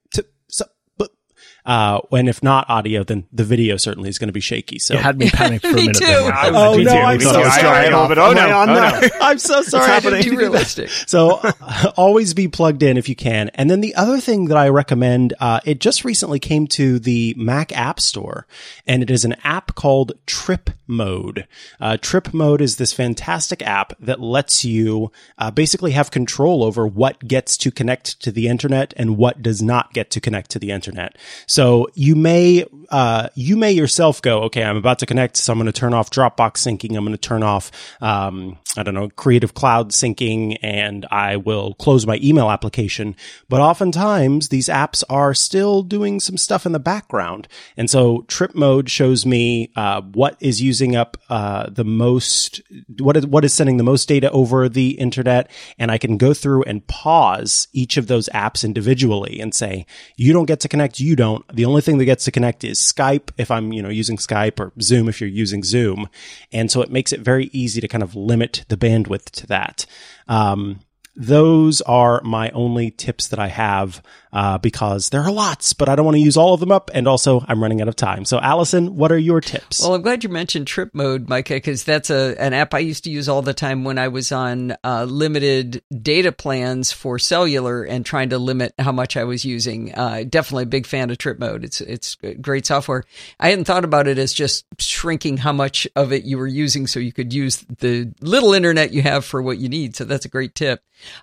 Uh, 1.67 2.01
and 2.13 2.29
if 2.29 2.43
not 2.43 2.69
audio, 2.71 3.03
then 3.03 3.27
the 3.33 3.45
video 3.45 3.77
certainly 3.77 4.09
is 4.09 4.19
going 4.19 4.29
to 4.29 4.33
be 4.33 4.41
shaky. 4.41 4.79
So 4.79 4.95
You 4.95 5.01
had 5.01 5.19
me 5.19 5.29
panicked 5.31 5.65
for 5.67 5.73
a 5.73 5.75
Me 5.77 5.83
minute. 5.89 5.97
too. 5.97 6.07
there, 6.07 6.23
Mike. 6.23 6.35
I 6.35 6.51
Oh, 6.55 6.77
me 6.79 6.85
no, 6.85 6.93
too. 6.93 6.97
I'm 6.99 7.21
so 7.21 7.33
sorry. 7.33 7.43
I 7.69 7.83
had 7.83 7.93
a 7.93 8.01
little 8.03 8.09
bit. 8.09 8.19
Oh 8.19 8.31
Am 8.31 8.35
no! 8.37 8.73
oh, 8.73 9.01
no. 9.01 9.09
I'm 9.21 9.39
so 9.39 9.63
sorry. 9.63 9.91
I 9.91 10.01
didn't 10.01 10.23
Too 10.23 10.31
do 10.31 10.39
realistic. 10.39 10.89
So 10.91 11.41
uh, 11.43 11.93
always 11.97 12.35
be 12.35 12.49
plugged 12.49 12.83
in 12.83 12.97
if 12.97 13.09
you 13.09 13.17
can. 13.17 13.49
And 13.55 13.69
then 13.71 13.81
the 13.81 13.95
other 13.97 14.21
thing 14.21 14.47
that 14.47 14.57
I 14.57 14.69
recommend, 14.69 15.35
uh, 15.41 15.61
it 15.65 15.81
just 15.81 16.05
recently 16.05 16.39
came 16.39 16.67
to 16.69 16.99
the 16.99 17.35
Mac 17.37 17.77
App 17.77 17.99
Store 18.01 18.47
and 18.87 19.03
it 19.03 19.11
is 19.11 19.25
an 19.25 19.35
app 19.43 19.75
called 19.75 20.13
Trip 20.27 20.71
Mode. 20.87 21.49
Uh, 21.81 21.97
Trip 21.97 22.33
Mode 22.33 22.61
is 22.61 22.77
this 22.77 22.93
fantastic 22.93 23.61
app 23.67 23.93
that 23.99 24.21
lets 24.21 24.65
you 24.65 25.11
uh, 25.39 25.51
basically 25.51 25.91
have 25.93 26.11
control 26.13 26.63
over 26.63 26.87
what 26.87 27.27
gets 27.27 27.57
to 27.57 27.71
connect 27.73 28.21
to 28.21 28.31
the 28.31 28.47
internet 28.47 28.95
and 28.97 29.17
what 29.17 29.43
does 29.43 29.61
not 29.63 29.93
get 29.93 30.11
to 30.11 30.21
connect 30.21 30.51
to 30.53 30.59
the 30.61 30.71
internet. 30.71 31.17
So 31.47 31.56
you 31.95 32.15
may, 32.17 32.65
uh, 32.91 33.29
you 33.35 33.57
may 33.57 33.73
yourself 33.73 34.21
go, 34.21 34.43
okay, 34.43 34.63
I'm 34.63 34.77
about 34.77 34.99
to 34.99 35.07
connect. 35.07 35.37
So 35.37 35.53
I'm 35.53 35.59
going 35.59 35.67
to 35.67 35.73
turn 35.73 35.95
off 35.95 36.11
Dropbox 36.11 36.59
syncing. 36.59 36.97
I'm 36.97 37.05
going 37.05 37.13
to 37.13 37.19
turn 37.19 37.43
off, 37.43 37.71
um, 38.01 38.59
I 38.77 38.83
don't 38.83 38.95
know, 38.95 39.09
Creative 39.09 39.55
Cloud 39.55 39.93
syncing 39.93 40.59
and 40.63 41.07
I 41.11 41.37
will 41.37 41.75
close 41.75 42.07
my 42.07 42.19
email 42.23 42.51
application. 42.51 43.17
But 43.49 43.61
oftentimes 43.61 44.49
these 44.49 44.69
apps 44.69 45.03
are 45.09 45.33
still 45.35 45.83
doing 45.83 46.21
some 46.21 46.37
stuff 46.37 46.67
in 46.67 46.73
the 46.73 46.79
background. 46.79 47.49
And 47.77 47.89
so 47.89 48.23
trip 48.29 48.55
mode 48.55 48.91
shows 48.91 49.25
me, 49.25 49.73
uh, 49.77 50.03
what 50.03 50.37
is 50.41 50.61
using 50.61 50.95
up, 50.95 51.17
uh, 51.31 51.71
the 51.71 51.85
most, 51.85 52.61
what 52.99 53.17
is, 53.17 53.27
what 53.27 53.45
is 53.45 53.55
sending 53.55 53.79
the 53.79 53.85
most 53.85 54.09
data 54.09 54.31
over 54.31 54.69
the 54.69 54.91
internet. 54.91 55.51
And 55.79 55.91
I 55.91 55.99
can 55.99 56.19
go 56.19 56.35
through 56.35 56.65
and 56.65 56.87
pause 56.87 57.69
each 57.73 57.97
of 57.97 58.09
those 58.09 58.29
apps 58.35 58.65
individually 58.65 59.41
and 59.41 59.55
say, 59.55 59.87
you 60.17 60.33
don't 60.33 60.47
get 60.47 60.61
to 60.61 60.69
connect. 60.69 61.01
You 61.01 61.17
don't. 61.17 61.45
The 61.53 61.65
only 61.65 61.81
thing 61.81 61.99
that 61.99 62.05
gets 62.05 62.25
to 62.25 62.33
connect 62.33 62.65
is 62.65 62.79
Skype 62.79 63.31
if 63.37 63.51
I'm, 63.51 63.73
you 63.73 63.83
know, 63.83 63.89
using 63.89 64.17
Skype 64.17 64.59
or 64.59 64.73
Zoom 64.81 65.09
if 65.09 65.21
you're 65.21 65.31
using 65.31 65.63
Zoom. 65.63 66.09
And 66.53 66.71
so 66.71 66.83
it 66.83 66.91
makes 66.91 67.13
it 67.13 67.21
very 67.21 67.51
easy 67.53 67.81
to 67.81 67.89
kind 67.89 68.03
of 68.03 68.15
limit 68.15 68.65
the 68.69 68.77
bandwidth 68.77 69.31
to 69.31 69.47
that. 69.47 69.87
Um, 70.29 70.81
those 71.15 71.81
are 71.83 72.21
my 72.23 72.51
only 72.51 72.91
tips 72.91 73.29
that 73.29 73.39
I 73.39 73.49
have 73.49 74.03
uh, 74.37 74.59
because 74.59 75.09
there 75.09 75.23
are 75.23 75.33
lots, 75.33 75.73
but 75.73 75.89
I 75.89 75.97
don't 75.97 76.05
want 76.05 76.17
to 76.17 76.21
use 76.21 76.37
all 76.37 76.53
of 76.53 76.61
them 76.61 76.71
up. 76.71 76.91
And 76.93 77.09
also, 77.09 77.43
I'm 77.49 77.63
running 77.63 77.81
out 77.81 77.89
of 77.89 77.97
time. 77.97 78.27
So, 78.27 78.39
Allison, 78.39 78.95
what 78.95 79.11
are 79.11 79.17
your 79.17 79.41
tips? 79.41 79.81
Well, 79.81 79.95
I'm 79.95 80.03
glad 80.03 80.25
you 80.25 80.29
mentioned 80.29 80.67
Trip 80.67 80.91
Mode, 80.93 81.27
Micah, 81.27 81.55
because 81.55 81.85
that's 81.85 82.11
a 82.11 82.37
an 82.39 82.53
app 82.53 82.75
I 82.75 82.81
used 82.81 83.05
to 83.05 83.11
use 83.11 83.31
all 83.31 83.41
the 83.41 83.55
time 83.55 83.85
when 83.85 83.97
I 83.97 84.09
was 84.09 84.33
on 84.33 84.77
uh, 84.85 85.05
limited 85.05 85.83
data 86.03 86.33
plans 86.33 86.93
for 86.93 87.19
cellular 87.19 87.83
and 87.83 88.05
trying 88.05 88.29
to 88.29 88.39
limit 88.39 88.75
how 88.79 88.93
much 88.93 89.17
I 89.17 89.25
was 89.25 89.47
using. 89.47 89.95
Uh, 89.95 90.25
definitely 90.29 90.65
a 90.65 90.67
big 90.67 90.87
fan 90.87 91.09
of 91.09 91.17
Trip 91.17 91.39
Mode. 91.39 91.65
It's 91.65 91.81
it's 91.81 92.17
great 92.43 92.67
software. 92.67 93.05
I 93.41 93.49
hadn't 93.49 93.65
thought 93.65 93.87
about 93.87 94.07
it 94.07 94.19
as 94.19 94.35
just 94.35 94.67
shrinking 94.79 95.39
how 95.39 95.55
much 95.55 95.89
of 95.97 96.13
it 96.13 96.25
you 96.25 96.37
were 96.37 96.47
using, 96.47 96.87
so 96.87 97.01
you 97.01 97.13
could 97.13 97.33
use 97.33 97.65
the 97.79 98.13
little 98.21 98.53
internet 98.53 98.93
you 98.93 99.01
have 99.01 99.25
for 99.25 99.41
what 99.41 99.57
you 99.57 99.71
need. 99.71 99.97
So 99.97 100.05
that's 100.05 100.27
a 100.27 100.29
great 100.29 100.55
tip. 100.55 100.83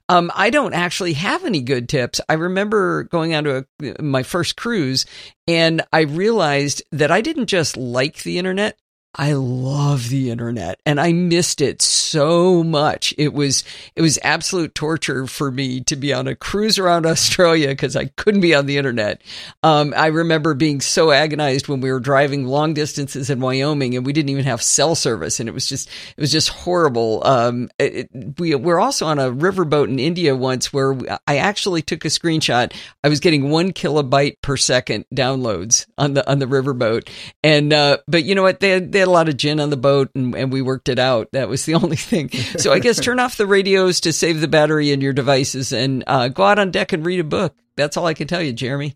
Um, 0.10 0.32
I 0.36 0.50
don't 0.50 0.74
actually 0.74 1.14
have 1.14 1.46
any 1.46 1.62
good 1.62 1.90
tips. 1.90 2.22
I 2.30 2.34
remember 2.34 3.03
going 3.04 3.36
on 3.36 3.44
to 3.44 3.66
a, 3.82 4.02
my 4.02 4.24
first 4.24 4.56
cruise 4.56 5.06
and 5.48 5.82
I 5.92 6.02
realized 6.02 6.84
that 6.92 7.12
I 7.12 7.22
didn't 7.22 7.48
just 7.48 7.78
like 7.78 8.24
the 8.24 8.38
internet. 8.38 8.78
I 9.16 9.34
love 9.34 10.10
the 10.10 10.32
internet 10.32 10.80
and 10.86 11.00
I 11.00 11.14
missed 11.14 11.62
it 11.62 11.82
so 11.82 12.64
much. 12.64 13.14
It 13.18 13.34
was, 13.34 13.64
it 13.96 14.02
was 14.02 14.18
absolute 14.24 14.74
torture 14.74 15.28
for 15.28 15.52
me 15.52 15.82
to 15.82 15.96
be 15.96 16.14
on 16.14 16.28
a 16.28 16.36
cruise 16.36 16.80
around 16.80 17.06
Australia 17.08 17.68
because 17.70 17.96
I 17.96 18.06
couldn't 18.06 18.42
be 18.42 18.56
on 18.56 18.66
the 18.66 18.78
internet. 18.78 19.22
Um, 19.62 19.94
I 19.96 20.08
remember 20.08 20.54
being 20.54 20.82
so 20.82 21.12
agonized 21.12 21.68
when 21.68 21.82
we 21.82 21.92
were 21.92 22.00
driving 22.00 22.46
long 22.46 22.74
distances 22.74 23.30
in 23.30 23.40
Wyoming 23.40 23.96
and 23.96 24.06
we 24.06 24.14
didn't 24.14 24.30
even 24.30 24.46
have 24.46 24.64
cell 24.64 24.96
service 24.96 25.40
and 25.40 25.50
it 25.50 25.54
was 25.54 25.68
just, 25.68 25.90
it 26.18 26.22
was 26.22 26.32
just 26.32 26.50
horrible. 26.50 27.22
Um, 27.26 27.70
it, 27.78 28.10
we 28.40 28.56
were 28.56 28.80
also 28.80 29.06
on 29.06 29.20
a 29.20 29.32
riverboat 29.32 29.90
in 29.90 30.00
India 30.00 30.36
once 30.36 30.72
where 30.72 30.98
I 31.28 31.38
actually 31.38 31.82
took 31.82 32.06
a 32.06 32.10
screenshot. 32.10 32.74
I 33.04 33.10
was 33.10 33.20
getting 33.20 33.50
one 33.50 33.74
kilobyte 33.74 34.42
per 34.42 34.58
second 34.58 35.06
downloads 35.14 35.86
on 35.98 36.14
the, 36.14 36.30
on 36.30 36.40
the 36.40 36.46
riverboat. 36.46 37.10
And, 37.44 37.74
uh, 37.74 37.98
but 38.08 38.24
you 38.24 38.36
know 38.36 38.44
what? 38.44 38.60
They 38.60 38.80
they 38.80 39.03
had 39.04 39.10
a 39.10 39.12
lot 39.12 39.30
of 39.30 39.38
gin 39.38 39.60
on 39.60 39.70
the 39.70 39.78
boat 39.78 40.10
and, 40.16 40.34
and 40.36 40.52
we 40.52 40.62
worked 40.62 40.90
it 40.90 41.00
out. 41.00 41.30
That 41.34 41.50
was 41.50 41.66
the 41.66 41.74
only 41.76 41.98
thing. 41.98 42.30
So 42.32 42.72
I 42.72 42.80
guess 42.80 43.00
turn 43.00 43.20
off 43.20 43.38
the 43.38 43.46
radios 43.46 44.02
to 44.02 44.14
save 44.14 44.42
the 44.42 44.48
battery 44.48 44.92
in 44.92 45.02
your 45.02 45.14
devices 45.14 45.72
and 45.72 46.04
uh, 46.08 46.30
go 46.30 46.44
out 46.44 46.60
on 46.60 46.72
deck 46.72 46.94
and 46.94 47.06
read 47.06 47.20
a 47.20 47.26
book. 47.26 47.56
That's 47.76 47.98
all 47.98 48.06
I 48.06 48.14
can 48.14 48.28
tell 48.28 48.42
you, 48.42 48.54
Jeremy. 48.54 48.96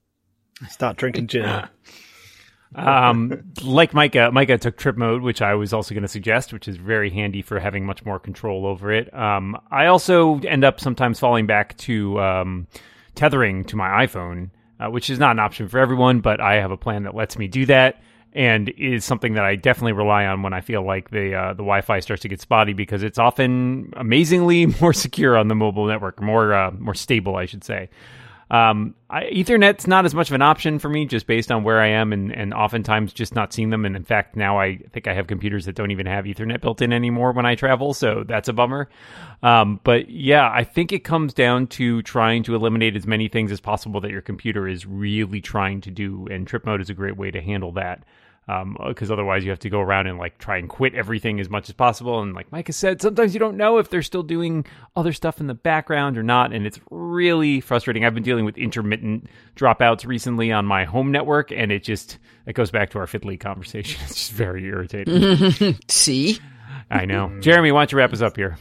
Stop 0.70 0.98
drinking 0.98 1.28
gin. 1.28 1.67
um, 2.76 3.43
like 3.63 3.93
Micah, 3.93 4.32
Micah 4.32 4.58
took 4.58 4.78
trip 4.78 4.98
mode, 4.98 5.22
which 5.22 5.41
I 5.41 5.56
was 5.56 5.74
also 5.74 5.93
going 5.93 6.04
to 6.04 6.08
suggest, 6.08 6.54
which 6.54 6.67
is 6.67 6.78
very 6.78 7.10
handy 7.10 7.41
for 7.41 7.60
having 7.60 7.86
much 7.86 8.06
more 8.06 8.20
control 8.20 8.65
over 8.65 8.91
it. 8.91 9.13
Um, 9.13 9.58
I 9.70 9.88
also 9.88 10.39
end 10.39 10.63
up 10.63 10.80
sometimes 10.80 11.20
falling 11.20 11.48
back 11.48 11.78
to 11.80 12.20
um, 12.20 12.67
tethering 13.15 13.65
to 13.65 13.76
my 13.76 14.06
iPhone, 14.06 14.52
uh, 14.80 14.89
which 14.89 15.10
is 15.10 15.20
not 15.20 15.32
an 15.32 15.39
option 15.39 15.67
for 15.67 15.80
everyone, 15.80 16.22
but 16.22 16.39
I 16.39 16.56
have 16.56 16.72
a 16.72 16.78
plan 16.78 17.04
that 17.04 17.15
lets 17.15 17.38
me 17.38 17.48
do 17.48 17.65
that. 17.67 18.02
And 18.34 18.70
is 18.78 19.04
something 19.04 19.34
that 19.34 19.46
I 19.46 19.56
definitely 19.56 19.94
rely 19.94 20.26
on 20.26 20.44
when 20.44 20.54
I 20.54 20.62
feel 20.62 20.84
like 20.84 21.10
the 21.10 21.34
uh, 21.34 21.48
the 21.50 21.63
Wi-Fi 21.63 22.02
starts 22.02 22.22
to 22.22 22.28
get 22.28 22.40
spotty 22.40 22.74
because 22.74 23.02
it's 23.02 23.18
often 23.18 23.94
amazingly 23.98 24.66
more 24.82 24.94
secure 24.94 25.38
on 25.38 25.48
the 25.48 25.56
mobile 25.56 25.86
network, 25.88 26.22
more 26.22 26.54
uh, 26.54 26.72
more 26.72 26.94
stable, 26.94 27.36
I 27.36 27.46
should 27.46 27.63
say. 27.63 27.90
Um, 28.50 28.96
I, 29.10 29.24
Ethernet's 29.26 29.88
not 29.88 30.06
as 30.06 30.16
much 30.16 30.30
of 30.30 30.36
an 30.36 30.42
option 30.42 30.80
for 30.80 30.88
me, 30.90 31.06
just 31.06 31.28
based 31.28 31.52
on 31.52 31.64
where 31.64 31.82
I 31.82 31.88
am, 31.88 32.14
and 32.14 32.32
and 32.32 32.54
oftentimes 32.54 33.12
just 33.14 33.36
not 33.36 33.52
seeing 33.52 33.70
them. 33.70 33.86
And 33.86 33.96
in 33.96 34.04
fact, 34.04 34.36
now 34.36 34.60
I 34.60 34.78
think 34.92 35.08
I 35.08 35.14
have 35.14 35.28
computers 35.28 35.66
that 35.66 35.76
don't 35.76 35.92
even 35.92 36.06
have 36.06 36.26
Ethernet 36.26 36.62
built 36.62 36.82
in 36.82 36.94
anymore 36.94 37.34
when 37.34 37.46
I 37.46 37.56
travel, 37.56 37.94
so 37.94 38.24
that's 38.26 38.48
a 38.48 38.54
bummer. 38.54 38.90
Um, 39.44 39.80
but 39.84 40.10
yeah, 40.10 40.50
I 40.50 40.64
think 40.64 40.92
it 40.92 41.04
comes 41.04 41.34
down 41.34 41.68
to 41.68 42.02
trying 42.04 42.44
to 42.44 42.56
eliminate 42.56 42.96
as 42.96 43.06
many 43.06 43.28
things 43.28 43.52
as 43.52 43.60
possible 43.60 44.00
that 44.02 44.12
your 44.12 44.22
computer 44.22 44.68
is 44.68 44.86
really 44.86 45.42
trying 45.42 45.82
to 45.82 45.92
do, 45.92 46.28
and 46.32 46.48
trip 46.48 46.66
mode 46.66 46.82
is 46.82 46.90
a 46.90 46.94
great 46.94 47.18
way 47.18 47.32
to 47.32 47.42
handle 47.42 47.74
that 47.74 48.04
because 48.48 49.10
um, 49.10 49.14
otherwise 49.14 49.44
you 49.44 49.50
have 49.50 49.60
to 49.60 49.70
go 49.70 49.82
around 49.82 50.08
and 50.08 50.18
like 50.18 50.38
try 50.38 50.58
and 50.58 50.70
quit 50.70 50.96
everything 50.96 51.42
as 51.42 51.50
much 51.50 51.68
as 51.68 51.76
possible. 51.76 52.22
And 52.22 52.34
like 52.34 52.50
Micah 52.50 52.72
said, 52.72 53.02
sometimes 53.02 53.34
you 53.34 53.42
don't 53.42 53.58
know 53.58 53.78
if 53.78 53.90
they're 53.90 54.02
still 54.02 54.24
doing 54.24 54.66
other 54.96 55.12
stuff 55.12 55.42
in 55.42 55.48
the 55.48 55.54
background 55.54 56.18
or 56.18 56.24
not, 56.24 56.54
and 56.54 56.66
it's 56.66 56.80
really 56.90 57.60
frustrating. 57.60 58.06
I've 58.06 58.14
been 58.14 58.24
dealing 58.24 58.46
with 58.46 58.58
intermittent 58.58 59.28
dropouts 59.58 60.06
recently 60.06 60.54
on 60.54 60.66
my 60.66 60.86
home 60.86 61.12
network, 61.12 61.52
and 61.52 61.74
it 61.74 61.84
just 61.84 62.20
it 62.46 62.54
goes 62.54 62.72
back 62.72 62.92
to 62.92 63.00
our 63.00 63.06
fiddly 63.06 63.40
conversation. 63.40 64.00
It's 64.08 64.16
just 64.16 64.32
very 64.32 64.64
irritating. 64.66 65.78
See? 65.90 66.40
I 66.90 67.04
know, 67.04 67.38
Jeremy. 67.42 67.74
Why 67.74 67.82
don't 67.82 67.92
you 67.92 67.98
wrap 67.98 68.14
us 68.14 68.22
up 68.22 68.38
here? 68.38 68.58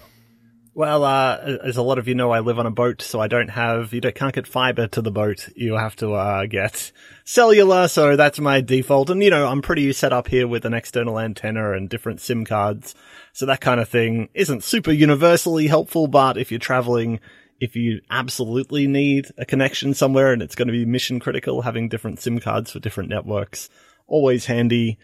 Well, 0.76 1.04
uh, 1.04 1.38
as 1.64 1.78
a 1.78 1.82
lot 1.82 1.96
of 1.96 2.06
you 2.06 2.14
know, 2.14 2.32
I 2.32 2.40
live 2.40 2.58
on 2.58 2.66
a 2.66 2.70
boat, 2.70 3.00
so 3.00 3.18
I 3.18 3.28
don't 3.28 3.48
have, 3.48 3.94
you 3.94 4.02
can't 4.02 4.34
get 4.34 4.46
fiber 4.46 4.86
to 4.88 5.00
the 5.00 5.10
boat. 5.10 5.48
You 5.56 5.76
have 5.76 5.96
to, 5.96 6.12
uh, 6.12 6.44
get 6.44 6.92
cellular, 7.24 7.88
so 7.88 8.14
that's 8.14 8.38
my 8.38 8.60
default. 8.60 9.08
And, 9.08 9.22
you 9.22 9.30
know, 9.30 9.46
I'm 9.46 9.62
pretty 9.62 9.90
set 9.94 10.12
up 10.12 10.28
here 10.28 10.46
with 10.46 10.66
an 10.66 10.74
external 10.74 11.18
antenna 11.18 11.72
and 11.72 11.88
different 11.88 12.20
SIM 12.20 12.44
cards. 12.44 12.94
So 13.32 13.46
that 13.46 13.62
kind 13.62 13.80
of 13.80 13.88
thing 13.88 14.28
isn't 14.34 14.64
super 14.64 14.92
universally 14.92 15.66
helpful, 15.66 16.08
but 16.08 16.36
if 16.36 16.50
you're 16.50 16.60
traveling, 16.60 17.20
if 17.58 17.74
you 17.74 18.02
absolutely 18.10 18.86
need 18.86 19.28
a 19.38 19.46
connection 19.46 19.94
somewhere 19.94 20.30
and 20.30 20.42
it's 20.42 20.54
going 20.54 20.68
to 20.68 20.72
be 20.72 20.84
mission 20.84 21.20
critical, 21.20 21.62
having 21.62 21.88
different 21.88 22.20
SIM 22.20 22.38
cards 22.38 22.70
for 22.70 22.80
different 22.80 23.08
networks, 23.08 23.70
always 24.06 24.44
handy. 24.44 24.98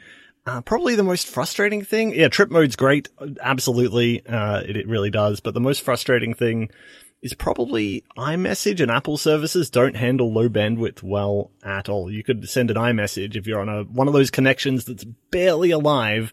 Uh, 0.45 0.61
probably 0.61 0.97
the 0.97 1.05
most 1.05 1.27
frustrating 1.27 1.85
thing. 1.85 2.15
Yeah, 2.15 2.29
trip 2.29 2.51
mode's 2.51 2.77
great. 2.77 3.09
Absolutely. 3.41 4.27
Uh, 4.27 4.61
it, 4.61 4.77
it 4.77 4.89
really 4.89 5.11
does. 5.11 5.41
But 5.41 5.55
the 5.55 5.61
most 5.61 5.83
frustrating 5.83 6.35
thing 6.35 6.71
is 7.23 7.35
probably 7.35 8.03
iMessage 8.17 8.81
and 8.81 8.91
Apple 8.91 9.17
services 9.17 9.71
don't 9.71 9.97
handle 9.97 10.33
low 10.33 10.49
bandwidth 10.49 11.03
well 11.03 11.53
at 11.63 11.89
all. 11.89 12.11
You 12.11 12.25
could 12.25 12.49
send 12.49 12.71
an 12.71 12.77
iMessage 12.77 13.37
if 13.37 13.47
you're 13.47 13.61
on 13.61 13.69
a, 13.69 13.85
one 13.85 14.09
of 14.09 14.15
those 14.15 14.31
connections 14.33 14.85
that's 14.85 15.05
barely 15.31 15.71
alive 15.71 16.33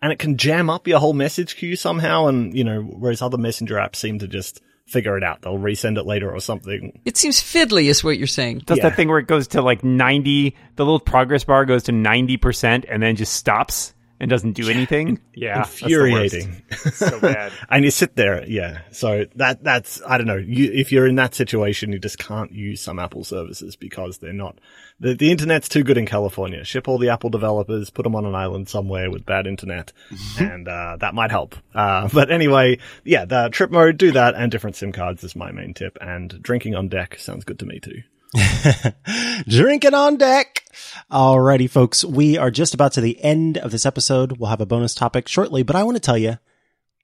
and 0.00 0.12
it 0.12 0.20
can 0.20 0.36
jam 0.36 0.70
up 0.70 0.86
your 0.86 1.00
whole 1.00 1.12
message 1.12 1.56
queue 1.56 1.74
somehow. 1.74 2.28
And, 2.28 2.56
you 2.56 2.62
know, 2.62 2.82
whereas 2.82 3.20
other 3.20 3.38
messenger 3.38 3.74
apps 3.74 3.96
seem 3.96 4.20
to 4.20 4.28
just 4.28 4.62
figure 4.88 5.16
it 5.16 5.22
out. 5.22 5.42
They'll 5.42 5.58
resend 5.58 5.98
it 5.98 6.06
later 6.06 6.30
or 6.30 6.40
something. 6.40 6.98
It 7.04 7.16
seems 7.16 7.40
fiddly, 7.40 7.84
is 7.84 8.02
what 8.02 8.18
you're 8.18 8.26
saying. 8.26 8.62
Does 8.66 8.78
Yeah. 8.78 8.84
that 8.88 8.96
thing 8.96 9.08
where 9.08 9.18
it 9.18 9.26
goes 9.26 9.48
to 9.48 9.62
like 9.62 9.84
ninety? 9.84 10.56
The 10.76 10.84
little 10.84 11.00
progress 11.00 11.44
bar 11.44 11.64
goes 11.64 11.84
to 11.84 11.92
ninety 11.92 12.36
percent 12.36 12.84
and 12.88 13.02
then 13.02 13.14
just 13.16 13.32
stops 13.34 13.94
and 14.20 14.28
doesn't 14.28 14.52
do 14.52 14.68
anything. 14.68 15.20
Yeah, 15.34 15.58
that's 15.58 15.80
the 15.80 15.84
worst. 15.84 16.34
Infuriating. 16.34 16.62
so 16.92 17.20
bad. 17.20 17.52
and 17.70 17.84
you 17.84 17.90
sit 17.90 18.16
there, 18.16 18.44
yeah. 18.46 18.80
So 18.90 19.26
that 19.36 19.62
that's 19.62 20.02
I 20.06 20.18
don't 20.18 20.26
know. 20.26 20.36
You, 20.36 20.70
if 20.72 20.90
you're 20.90 21.06
in 21.06 21.14
that 21.16 21.34
situation, 21.34 21.92
you 21.92 21.98
just 21.98 22.18
can't 22.18 22.52
use 22.52 22.80
some 22.80 22.98
Apple 22.98 23.24
services 23.24 23.76
because 23.76 24.18
they're 24.18 24.32
not. 24.32 24.58
The 25.00 25.14
the 25.14 25.30
internet's 25.30 25.68
too 25.68 25.84
good 25.84 25.98
in 25.98 26.06
California. 26.06 26.64
Ship 26.64 26.88
all 26.88 26.98
the 26.98 27.10
Apple 27.10 27.30
developers, 27.30 27.90
put 27.90 28.02
them 28.02 28.16
on 28.16 28.24
an 28.24 28.34
island 28.34 28.68
somewhere 28.68 29.10
with 29.10 29.24
bad 29.24 29.46
internet, 29.46 29.92
and 30.38 30.66
uh, 30.66 30.96
that 31.00 31.14
might 31.14 31.30
help. 31.30 31.54
Uh, 31.74 32.08
but 32.12 32.30
anyway, 32.30 32.78
yeah, 33.04 33.24
the 33.24 33.48
trip 33.50 33.70
mode, 33.70 33.96
do 33.96 34.10
that, 34.12 34.34
and 34.34 34.50
different 34.50 34.76
SIM 34.76 34.92
cards 34.92 35.22
is 35.22 35.36
my 35.36 35.52
main 35.52 35.74
tip. 35.74 35.96
And 36.00 36.42
drinking 36.42 36.74
on 36.74 36.88
deck 36.88 37.16
sounds 37.18 37.44
good 37.44 37.60
to 37.60 37.66
me 37.66 37.78
too. 37.78 38.02
Drinking 39.48 39.94
on 39.94 40.16
deck. 40.16 40.64
Alrighty, 41.10 41.68
folks. 41.70 42.04
We 42.04 42.36
are 42.36 42.50
just 42.50 42.74
about 42.74 42.92
to 42.92 43.00
the 43.00 43.22
end 43.22 43.58
of 43.58 43.70
this 43.70 43.86
episode. 43.86 44.38
We'll 44.38 44.50
have 44.50 44.60
a 44.60 44.66
bonus 44.66 44.94
topic 44.94 45.28
shortly, 45.28 45.62
but 45.62 45.76
I 45.76 45.82
want 45.82 45.96
to 45.96 46.00
tell 46.00 46.18
you 46.18 46.38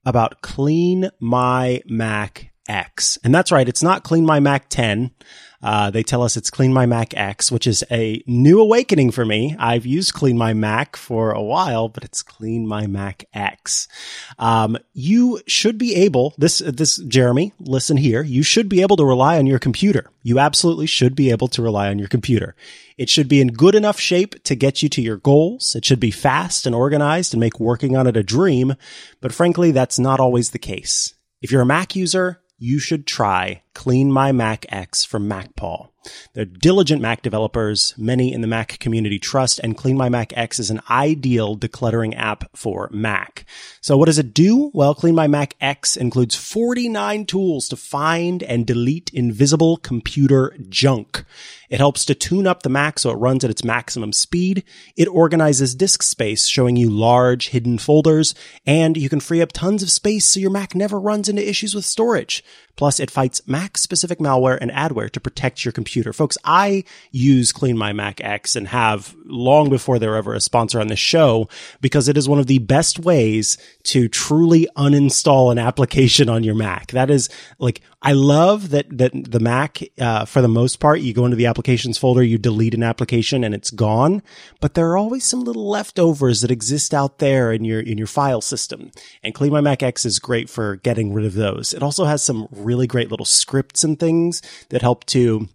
about 0.05 0.41
Clean 0.41 1.09
My 1.19 1.81
Mac 1.87 2.51
X. 2.67 3.17
And 3.23 3.33
that's 3.33 3.51
right. 3.51 3.67
It's 3.67 3.83
not 3.83 4.03
Clean 4.03 4.25
My 4.25 4.39
Mac 4.39 4.69
10. 4.69 5.11
Uh, 5.61 5.89
they 5.89 6.03
tell 6.03 6.21
us 6.21 6.37
it's 6.37 6.49
Clean 6.49 6.73
My 6.73 6.85
Mac 6.85 7.15
X, 7.15 7.51
which 7.51 7.67
is 7.67 7.83
a 7.89 8.23
new 8.27 8.59
awakening 8.59 9.11
for 9.11 9.25
me. 9.25 9.55
I've 9.57 9.85
used 9.85 10.13
Clean 10.13 10.37
My 10.37 10.53
Mac 10.53 10.95
for 10.95 11.31
a 11.31 11.41
while, 11.41 11.89
but 11.89 12.03
it's 12.03 12.21
Clean 12.21 12.67
My 12.67 12.87
Mac 12.87 13.25
X. 13.33 13.87
Um, 14.37 14.77
you 14.93 15.41
should 15.47 15.77
be 15.77 15.95
able, 15.95 16.33
this, 16.37 16.59
this, 16.59 16.97
Jeremy, 16.97 17.53
listen 17.59 17.97
here. 17.97 18.21
You 18.21 18.43
should 18.43 18.69
be 18.69 18.81
able 18.81 18.97
to 18.97 19.05
rely 19.05 19.37
on 19.37 19.45
your 19.45 19.59
computer. 19.59 20.11
You 20.23 20.39
absolutely 20.39 20.87
should 20.87 21.15
be 21.15 21.31
able 21.31 21.47
to 21.49 21.61
rely 21.61 21.89
on 21.89 21.99
your 21.99 22.07
computer. 22.07 22.55
It 22.97 23.09
should 23.09 23.27
be 23.27 23.41
in 23.41 23.49
good 23.49 23.75
enough 23.75 23.99
shape 23.99 24.41
to 24.43 24.55
get 24.55 24.81
you 24.81 24.89
to 24.89 25.01
your 25.01 25.17
goals. 25.17 25.75
It 25.75 25.83
should 25.83 25.99
be 25.99 26.11
fast 26.11 26.65
and 26.65 26.73
organized 26.73 27.33
and 27.33 27.41
make 27.41 27.59
working 27.59 27.95
on 27.95 28.07
it 28.07 28.17
a 28.17 28.23
dream. 28.23 28.75
But 29.21 29.33
frankly, 29.33 29.71
that's 29.71 29.99
not 29.99 30.19
always 30.19 30.51
the 30.51 30.59
case. 30.59 31.13
If 31.41 31.51
you're 31.51 31.61
a 31.61 31.65
Mac 31.65 31.95
user, 31.95 32.41
you 32.57 32.79
should 32.79 33.05
try 33.05 33.61
Clean 33.75 34.11
My 34.11 34.31
Mac 34.31 34.65
X 34.69 35.05
from 35.05 35.29
MacPaw. 35.29 35.89
They're 36.33 36.45
diligent 36.45 37.01
Mac 37.01 37.21
developers, 37.21 37.93
many 37.97 38.33
in 38.33 38.41
the 38.41 38.47
Mac 38.47 38.79
community 38.79 39.19
trust, 39.19 39.59
and 39.59 39.77
Clean 39.77 39.97
My 39.97 40.09
Mac 40.09 40.35
X 40.35 40.59
is 40.59 40.69
an 40.69 40.81
ideal 40.89 41.57
decluttering 41.57 42.15
app 42.15 42.55
for 42.55 42.89
Mac. 42.91 43.45
So 43.81 43.97
what 43.97 44.05
does 44.05 44.19
it 44.19 44.33
do? 44.33 44.71
Well, 44.73 44.95
Clean 44.95 45.15
My 45.15 45.27
Mac 45.27 45.55
X 45.59 45.97
includes 45.97 46.35
49 46.35 47.25
tools 47.25 47.67
to 47.69 47.75
find 47.75 48.43
and 48.43 48.65
delete 48.65 49.11
invisible 49.13 49.77
computer 49.77 50.55
junk. 50.69 51.25
It 51.69 51.79
helps 51.79 52.05
to 52.05 52.15
tune 52.15 52.45
up 52.45 52.63
the 52.63 52.69
Mac 52.69 52.99
so 52.99 53.09
it 53.09 53.15
runs 53.15 53.43
at 53.43 53.49
its 53.49 53.63
maximum 53.63 54.13
speed. 54.13 54.63
It 54.95 55.07
organizes 55.07 55.75
disk 55.75 56.03
space, 56.03 56.47
showing 56.47 56.75
you 56.75 56.89
large 56.89 57.49
hidden 57.49 57.79
folders, 57.79 58.35
and 58.65 58.95
you 58.95 59.09
can 59.09 59.19
free 59.19 59.41
up 59.41 59.51
tons 59.51 59.81
of 59.81 59.89
space 59.89 60.25
so 60.25 60.39
your 60.39 60.51
Mac 60.51 60.75
never 60.75 60.99
runs 60.99 61.27
into 61.27 61.47
issues 61.47 61.73
with 61.73 61.85
storage. 61.85 62.43
Plus, 62.75 62.99
it 62.99 63.09
fights 63.09 63.41
Mac 63.47 63.64
specific 63.73 64.19
malware 64.19 64.57
and 64.61 64.71
adware 64.71 65.09
to 65.11 65.19
protect 65.19 65.65
your 65.65 65.71
computer. 65.71 66.13
Folks, 66.13 66.37
I 66.43 66.83
use 67.11 67.51
Clean 67.51 67.77
My 67.77 67.93
Mac 67.93 68.21
X 68.21 68.55
and 68.55 68.67
have 68.67 69.15
long 69.25 69.69
before 69.69 69.99
they 69.99 70.07
were 70.07 70.15
ever 70.15 70.33
a 70.33 70.39
sponsor 70.39 70.79
on 70.79 70.87
this 70.87 70.99
show 70.99 71.49
because 71.81 72.07
it 72.07 72.17
is 72.17 72.29
one 72.29 72.39
of 72.39 72.47
the 72.47 72.59
best 72.59 72.99
ways 72.99 73.57
to 73.83 74.07
truly 74.07 74.67
uninstall 74.77 75.51
an 75.51 75.59
application 75.59 76.29
on 76.29 76.43
your 76.43 76.55
Mac. 76.55 76.91
That 76.91 77.09
is 77.09 77.29
like, 77.59 77.81
I 78.01 78.13
love 78.13 78.69
that, 78.69 78.85
that 78.97 79.11
the 79.31 79.39
Mac, 79.39 79.79
uh, 79.99 80.25
for 80.25 80.41
the 80.41 80.47
most 80.47 80.79
part, 80.79 81.01
you 81.01 81.13
go 81.13 81.25
into 81.25 81.37
the 81.37 81.47
applications 81.47 81.97
folder, 81.97 82.23
you 82.23 82.37
delete 82.37 82.75
an 82.75 82.83
application 82.83 83.43
and 83.43 83.55
it's 83.55 83.71
gone, 83.71 84.21
but 84.61 84.75
there 84.75 84.89
are 84.91 84.97
always 84.97 85.23
some 85.23 85.43
little 85.43 85.67
leftovers 85.67 86.41
that 86.41 86.51
exist 86.51 86.93
out 86.93 87.17
there 87.17 87.51
in 87.51 87.65
your, 87.65 87.79
in 87.79 87.97
your 87.97 88.07
file 88.07 88.41
system. 88.41 88.91
And 89.23 89.33
Clean 89.33 89.51
My 89.51 89.61
Mac 89.61 89.81
X 89.81 90.05
is 90.05 90.19
great 90.19 90.49
for 90.49 90.75
getting 90.77 91.13
rid 91.13 91.25
of 91.25 91.33
those. 91.33 91.73
It 91.73 91.81
also 91.81 92.05
has 92.05 92.23
some 92.23 92.47
really 92.51 92.87
great 92.87 93.09
little 93.09 93.25
scripts 93.55 93.85
and 93.85 93.97
things 93.97 94.41
that 94.67 94.81
help 94.81 95.05
to 95.05 95.47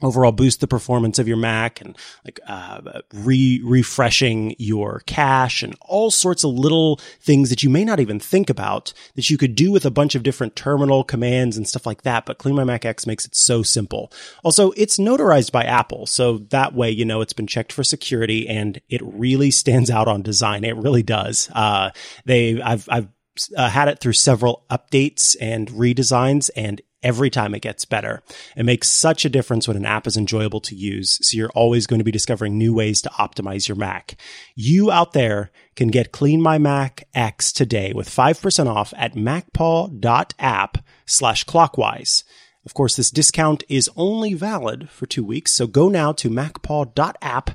overall 0.00 0.32
boost 0.32 0.60
the 0.60 0.66
performance 0.66 1.18
of 1.18 1.28
your 1.28 1.36
Mac 1.36 1.82
and 1.82 1.96
like 2.24 2.40
uh, 2.48 3.02
re 3.12 3.60
refreshing 3.62 4.56
your 4.58 5.02
cache 5.04 5.62
and 5.62 5.76
all 5.82 6.10
sorts 6.10 6.44
of 6.44 6.50
little 6.50 6.96
things 7.20 7.50
that 7.50 7.62
you 7.62 7.68
may 7.68 7.84
not 7.84 8.00
even 8.00 8.18
think 8.18 8.48
about 8.48 8.94
that 9.16 9.28
you 9.28 9.36
could 9.36 9.54
do 9.54 9.70
with 9.70 9.84
a 9.84 9.90
bunch 9.90 10.14
of 10.14 10.22
different 10.22 10.56
terminal 10.56 11.04
commands 11.04 11.58
and 11.58 11.68
stuff 11.68 11.84
like 11.84 12.02
that. 12.02 12.24
But 12.24 12.38
Clean 12.38 12.54
My 12.54 12.64
Mac 12.64 12.86
X 12.86 13.06
makes 13.06 13.26
it 13.26 13.36
so 13.36 13.62
simple. 13.62 14.10
Also, 14.42 14.72
it's 14.72 14.96
notarized 14.96 15.52
by 15.52 15.64
Apple, 15.64 16.06
so 16.06 16.38
that 16.38 16.74
way 16.74 16.90
you 16.90 17.04
know 17.04 17.20
it's 17.20 17.34
been 17.34 17.46
checked 17.46 17.70
for 17.70 17.84
security 17.84 18.48
and 18.48 18.80
it 18.88 19.02
really 19.04 19.50
stands 19.50 19.90
out 19.90 20.08
on 20.08 20.22
design. 20.22 20.64
It 20.64 20.76
really 20.76 21.02
does. 21.02 21.50
Uh, 21.52 21.90
they 22.24 22.62
I've 22.62 22.88
I've 22.88 23.08
uh, 23.56 23.68
had 23.68 23.88
it 23.88 23.98
through 23.98 24.12
several 24.12 24.64
updates 24.70 25.36
and 25.40 25.68
redesigns 25.68 26.50
and 26.56 26.80
every 27.02 27.30
time 27.30 27.54
it 27.54 27.62
gets 27.62 27.84
better. 27.84 28.22
It 28.56 28.64
makes 28.64 28.88
such 28.88 29.24
a 29.24 29.30
difference 29.30 29.66
when 29.66 29.76
an 29.76 29.86
app 29.86 30.06
is 30.06 30.16
enjoyable 30.16 30.60
to 30.60 30.74
use. 30.74 31.18
So 31.26 31.36
you're 31.36 31.50
always 31.50 31.86
going 31.86 31.98
to 31.98 32.04
be 32.04 32.10
discovering 32.10 32.56
new 32.56 32.74
ways 32.74 33.02
to 33.02 33.10
optimize 33.10 33.68
your 33.68 33.76
Mac. 33.76 34.16
You 34.54 34.90
out 34.90 35.12
there 35.12 35.50
can 35.76 35.88
get 35.88 36.12
Clean 36.12 36.40
My 36.40 36.58
Mac 36.58 37.08
X 37.14 37.52
today 37.52 37.92
with 37.92 38.08
5% 38.08 38.66
off 38.66 38.92
at 38.96 39.14
macpaw.app 39.14 40.78
slash 41.06 41.44
clockwise. 41.44 42.24
Of 42.64 42.74
course, 42.74 42.96
this 42.96 43.10
discount 43.10 43.64
is 43.68 43.90
only 43.96 44.34
valid 44.34 44.88
for 44.88 45.06
two 45.06 45.24
weeks. 45.24 45.52
So 45.52 45.66
go 45.66 45.88
now 45.88 46.12
to 46.12 46.30
macpaw.app 46.30 47.50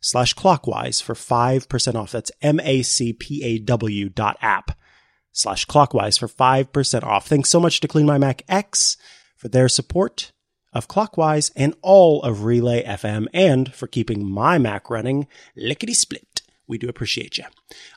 slash 0.00 0.34
clockwise 0.34 1.00
for 1.00 1.14
5% 1.14 1.94
off. 1.94 2.12
That's 2.12 2.32
M-A-C-P-A-W 2.42 4.08
dot 4.10 4.36
app 4.40 4.72
slash 5.32 5.64
clockwise 5.64 6.18
for 6.18 6.28
5% 6.28 7.02
off. 7.02 7.26
Thanks 7.26 7.48
so 7.48 7.60
much 7.60 7.80
to 7.80 7.88
Clean 7.88 8.06
My 8.06 8.18
Mac 8.18 8.42
X 8.48 8.96
for 9.36 9.48
their 9.48 9.68
support 9.68 10.32
of 10.72 10.88
Clockwise 10.88 11.50
and 11.56 11.74
all 11.82 12.22
of 12.22 12.44
Relay 12.44 12.84
FM 12.84 13.26
and 13.32 13.72
for 13.74 13.86
keeping 13.86 14.28
my 14.28 14.58
Mac 14.58 14.88
running 14.88 15.26
lickety 15.56 15.94
split. 15.94 16.42
We 16.68 16.78
do 16.78 16.88
appreciate 16.88 17.36
you. 17.36 17.44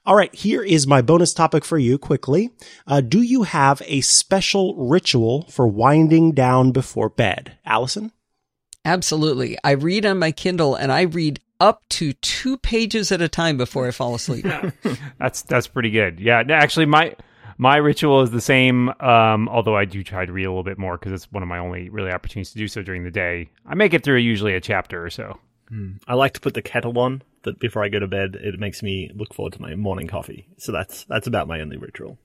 All 0.03 0.15
right, 0.15 0.33
here 0.33 0.63
is 0.63 0.87
my 0.87 1.03
bonus 1.03 1.31
topic 1.31 1.63
for 1.63 1.77
you 1.77 1.99
quickly. 1.99 2.49
Uh, 2.87 3.01
do 3.01 3.21
you 3.21 3.43
have 3.43 3.83
a 3.85 4.01
special 4.01 4.75
ritual 4.75 5.43
for 5.43 5.67
winding 5.67 6.31
down 6.31 6.71
before 6.71 7.09
bed? 7.09 7.57
Allison? 7.65 8.11
Absolutely. 8.83 9.57
I 9.63 9.71
read 9.71 10.07
on 10.07 10.17
my 10.17 10.31
Kindle 10.31 10.73
and 10.73 10.91
I 10.91 11.01
read 11.01 11.39
up 11.63 11.81
to 11.87 12.11
two 12.13 12.57
pages 12.57 13.09
at 13.11 13.21
a 13.21 13.29
time 13.29 13.55
before 13.55 13.87
I 13.87 13.91
fall 13.91 14.13
asleep. 14.15 14.45
that's 15.17 15.43
that's 15.43 15.67
pretty 15.67 15.91
good. 15.91 16.19
Yeah, 16.19 16.43
actually, 16.49 16.85
my 16.85 17.15
my 17.57 17.77
ritual 17.77 18.21
is 18.21 18.31
the 18.31 18.41
same. 18.41 18.89
Um, 18.99 19.47
although 19.47 19.75
I 19.75 19.85
do 19.85 20.03
try 20.03 20.25
to 20.25 20.33
read 20.33 20.43
a 20.43 20.49
little 20.49 20.63
bit 20.63 20.77
more 20.77 20.97
because 20.97 21.13
it's 21.13 21.31
one 21.31 21.41
of 21.41 21.47
my 21.47 21.59
only 21.59 21.89
really 21.89 22.11
opportunities 22.11 22.51
to 22.51 22.57
do 22.57 22.67
so 22.67 22.83
during 22.83 23.05
the 23.05 23.11
day. 23.11 23.49
I 23.65 23.75
make 23.75 23.93
it 23.93 24.03
through 24.03 24.17
usually 24.17 24.55
a 24.55 24.61
chapter 24.61 25.03
or 25.03 25.09
so. 25.09 25.39
Mm. 25.71 26.01
I 26.05 26.15
like 26.15 26.33
to 26.33 26.41
put 26.41 26.53
the 26.53 26.61
kettle 26.61 26.99
on 26.99 27.23
that 27.43 27.59
before 27.59 27.81
I 27.81 27.87
go 27.87 27.99
to 27.99 28.07
bed. 28.07 28.35
It 28.35 28.59
makes 28.59 28.83
me 28.83 29.09
look 29.15 29.33
forward 29.33 29.53
to 29.53 29.61
my 29.61 29.73
morning 29.75 30.07
coffee. 30.07 30.49
So 30.57 30.73
that's 30.73 31.05
that's 31.05 31.27
about 31.27 31.47
my 31.47 31.61
only 31.61 31.77
ritual. 31.77 32.17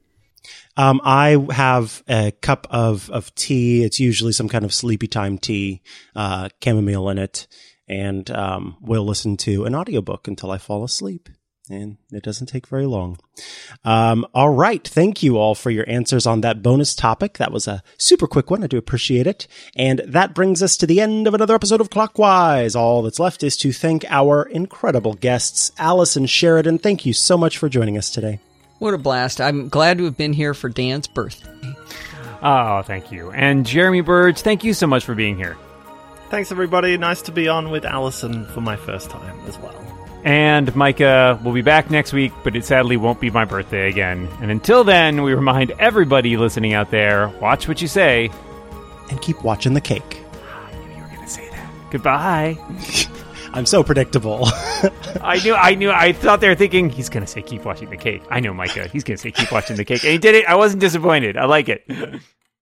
Um, 0.76 1.00
I 1.04 1.36
have 1.52 2.02
a 2.08 2.32
cup 2.40 2.66
of, 2.70 3.10
of 3.10 3.34
tea. 3.34 3.84
It's 3.84 4.00
usually 4.00 4.32
some 4.32 4.48
kind 4.48 4.64
of 4.64 4.72
sleepy 4.72 5.06
time 5.06 5.36
tea, 5.36 5.82
uh, 6.16 6.48
chamomile 6.62 7.08
in 7.10 7.18
it 7.18 7.46
and 7.88 8.30
um, 8.30 8.76
will 8.80 9.04
listen 9.04 9.36
to 9.38 9.64
an 9.64 9.74
audiobook 9.74 10.28
until 10.28 10.50
I 10.50 10.58
fall 10.58 10.84
asleep. 10.84 11.28
And 11.70 11.98
it 12.10 12.22
doesn't 12.22 12.46
take 12.46 12.66
very 12.66 12.86
long. 12.86 13.18
Um, 13.84 14.26
all 14.32 14.48
right. 14.48 14.86
Thank 14.86 15.22
you 15.22 15.36
all 15.36 15.54
for 15.54 15.70
your 15.70 15.84
answers 15.86 16.26
on 16.26 16.40
that 16.40 16.62
bonus 16.62 16.94
topic. 16.94 17.36
That 17.36 17.52
was 17.52 17.68
a 17.68 17.82
super 17.98 18.26
quick 18.26 18.50
one. 18.50 18.64
I 18.64 18.68
do 18.68 18.78
appreciate 18.78 19.26
it. 19.26 19.46
And 19.76 19.98
that 20.06 20.34
brings 20.34 20.62
us 20.62 20.78
to 20.78 20.86
the 20.86 21.00
end 21.00 21.26
of 21.26 21.34
another 21.34 21.54
episode 21.54 21.82
of 21.82 21.90
Clockwise. 21.90 22.74
All 22.74 23.02
that's 23.02 23.20
left 23.20 23.42
is 23.42 23.56
to 23.58 23.72
thank 23.72 24.06
our 24.08 24.44
incredible 24.44 25.12
guests, 25.12 25.70
Allison 25.78 26.24
Sheridan. 26.24 26.78
Thank 26.78 27.04
you 27.04 27.12
so 27.12 27.36
much 27.36 27.58
for 27.58 27.68
joining 27.68 27.98
us 27.98 28.08
today. 28.08 28.40
What 28.78 28.94
a 28.94 28.98
blast. 28.98 29.40
I'm 29.40 29.68
glad 29.68 29.98
to 29.98 30.04
have 30.04 30.16
been 30.16 30.32
here 30.32 30.54
for 30.54 30.70
Dan's 30.70 31.06
birthday. 31.06 31.76
Oh, 32.42 32.82
thank 32.82 33.12
you. 33.12 33.30
And 33.32 33.66
Jeremy 33.66 34.00
Burge, 34.00 34.40
thank 34.40 34.64
you 34.64 34.72
so 34.72 34.86
much 34.86 35.04
for 35.04 35.14
being 35.14 35.36
here. 35.36 35.58
Thanks, 36.30 36.52
everybody. 36.52 36.96
Nice 36.98 37.22
to 37.22 37.32
be 37.32 37.48
on 37.48 37.70
with 37.70 37.86
Allison 37.86 38.44
for 38.46 38.60
my 38.60 38.76
first 38.76 39.08
time 39.08 39.38
as 39.46 39.58
well. 39.58 39.74
And 40.24 40.74
Micah 40.76 41.40
will 41.42 41.54
be 41.54 41.62
back 41.62 41.90
next 41.90 42.12
week, 42.12 42.32
but 42.44 42.54
it 42.54 42.66
sadly 42.66 42.98
won't 42.98 43.18
be 43.18 43.30
my 43.30 43.46
birthday 43.46 43.88
again. 43.88 44.28
And 44.42 44.50
until 44.50 44.84
then, 44.84 45.22
we 45.22 45.32
remind 45.32 45.70
everybody 45.78 46.36
listening 46.36 46.74
out 46.74 46.90
there 46.90 47.28
watch 47.40 47.66
what 47.66 47.80
you 47.80 47.88
say. 47.88 48.30
And 49.10 49.22
keep 49.22 49.42
watching 49.42 49.72
the 49.72 49.80
cake. 49.80 50.20
Ah, 50.34 50.66
I 50.66 50.72
knew 50.74 50.96
you 50.96 51.02
were 51.02 51.08
going 51.08 51.22
to 51.22 51.28
say 51.28 51.48
that. 51.48 51.70
Goodbye. 51.90 52.58
I'm 53.54 53.64
so 53.64 53.82
predictable. 53.82 54.40
I 55.22 55.40
knew, 55.42 55.54
I 55.54 55.74
knew, 55.76 55.90
I 55.90 56.12
thought 56.12 56.42
they 56.42 56.48
were 56.48 56.54
thinking, 56.54 56.90
he's 56.90 57.08
going 57.08 57.24
to 57.24 57.30
say 57.30 57.40
keep 57.40 57.64
watching 57.64 57.88
the 57.88 57.96
cake. 57.96 58.22
I 58.30 58.40
know 58.40 58.52
Micah. 58.52 58.88
He's 58.88 59.04
going 59.04 59.16
to 59.16 59.22
say 59.22 59.30
keep 59.30 59.50
watching 59.50 59.76
the 59.76 59.84
cake. 59.86 60.04
And 60.04 60.12
he 60.12 60.18
did 60.18 60.34
it. 60.34 60.44
I 60.46 60.56
wasn't 60.56 60.80
disappointed. 60.80 61.38
I 61.38 61.46
like 61.46 61.70
it. 61.70 61.88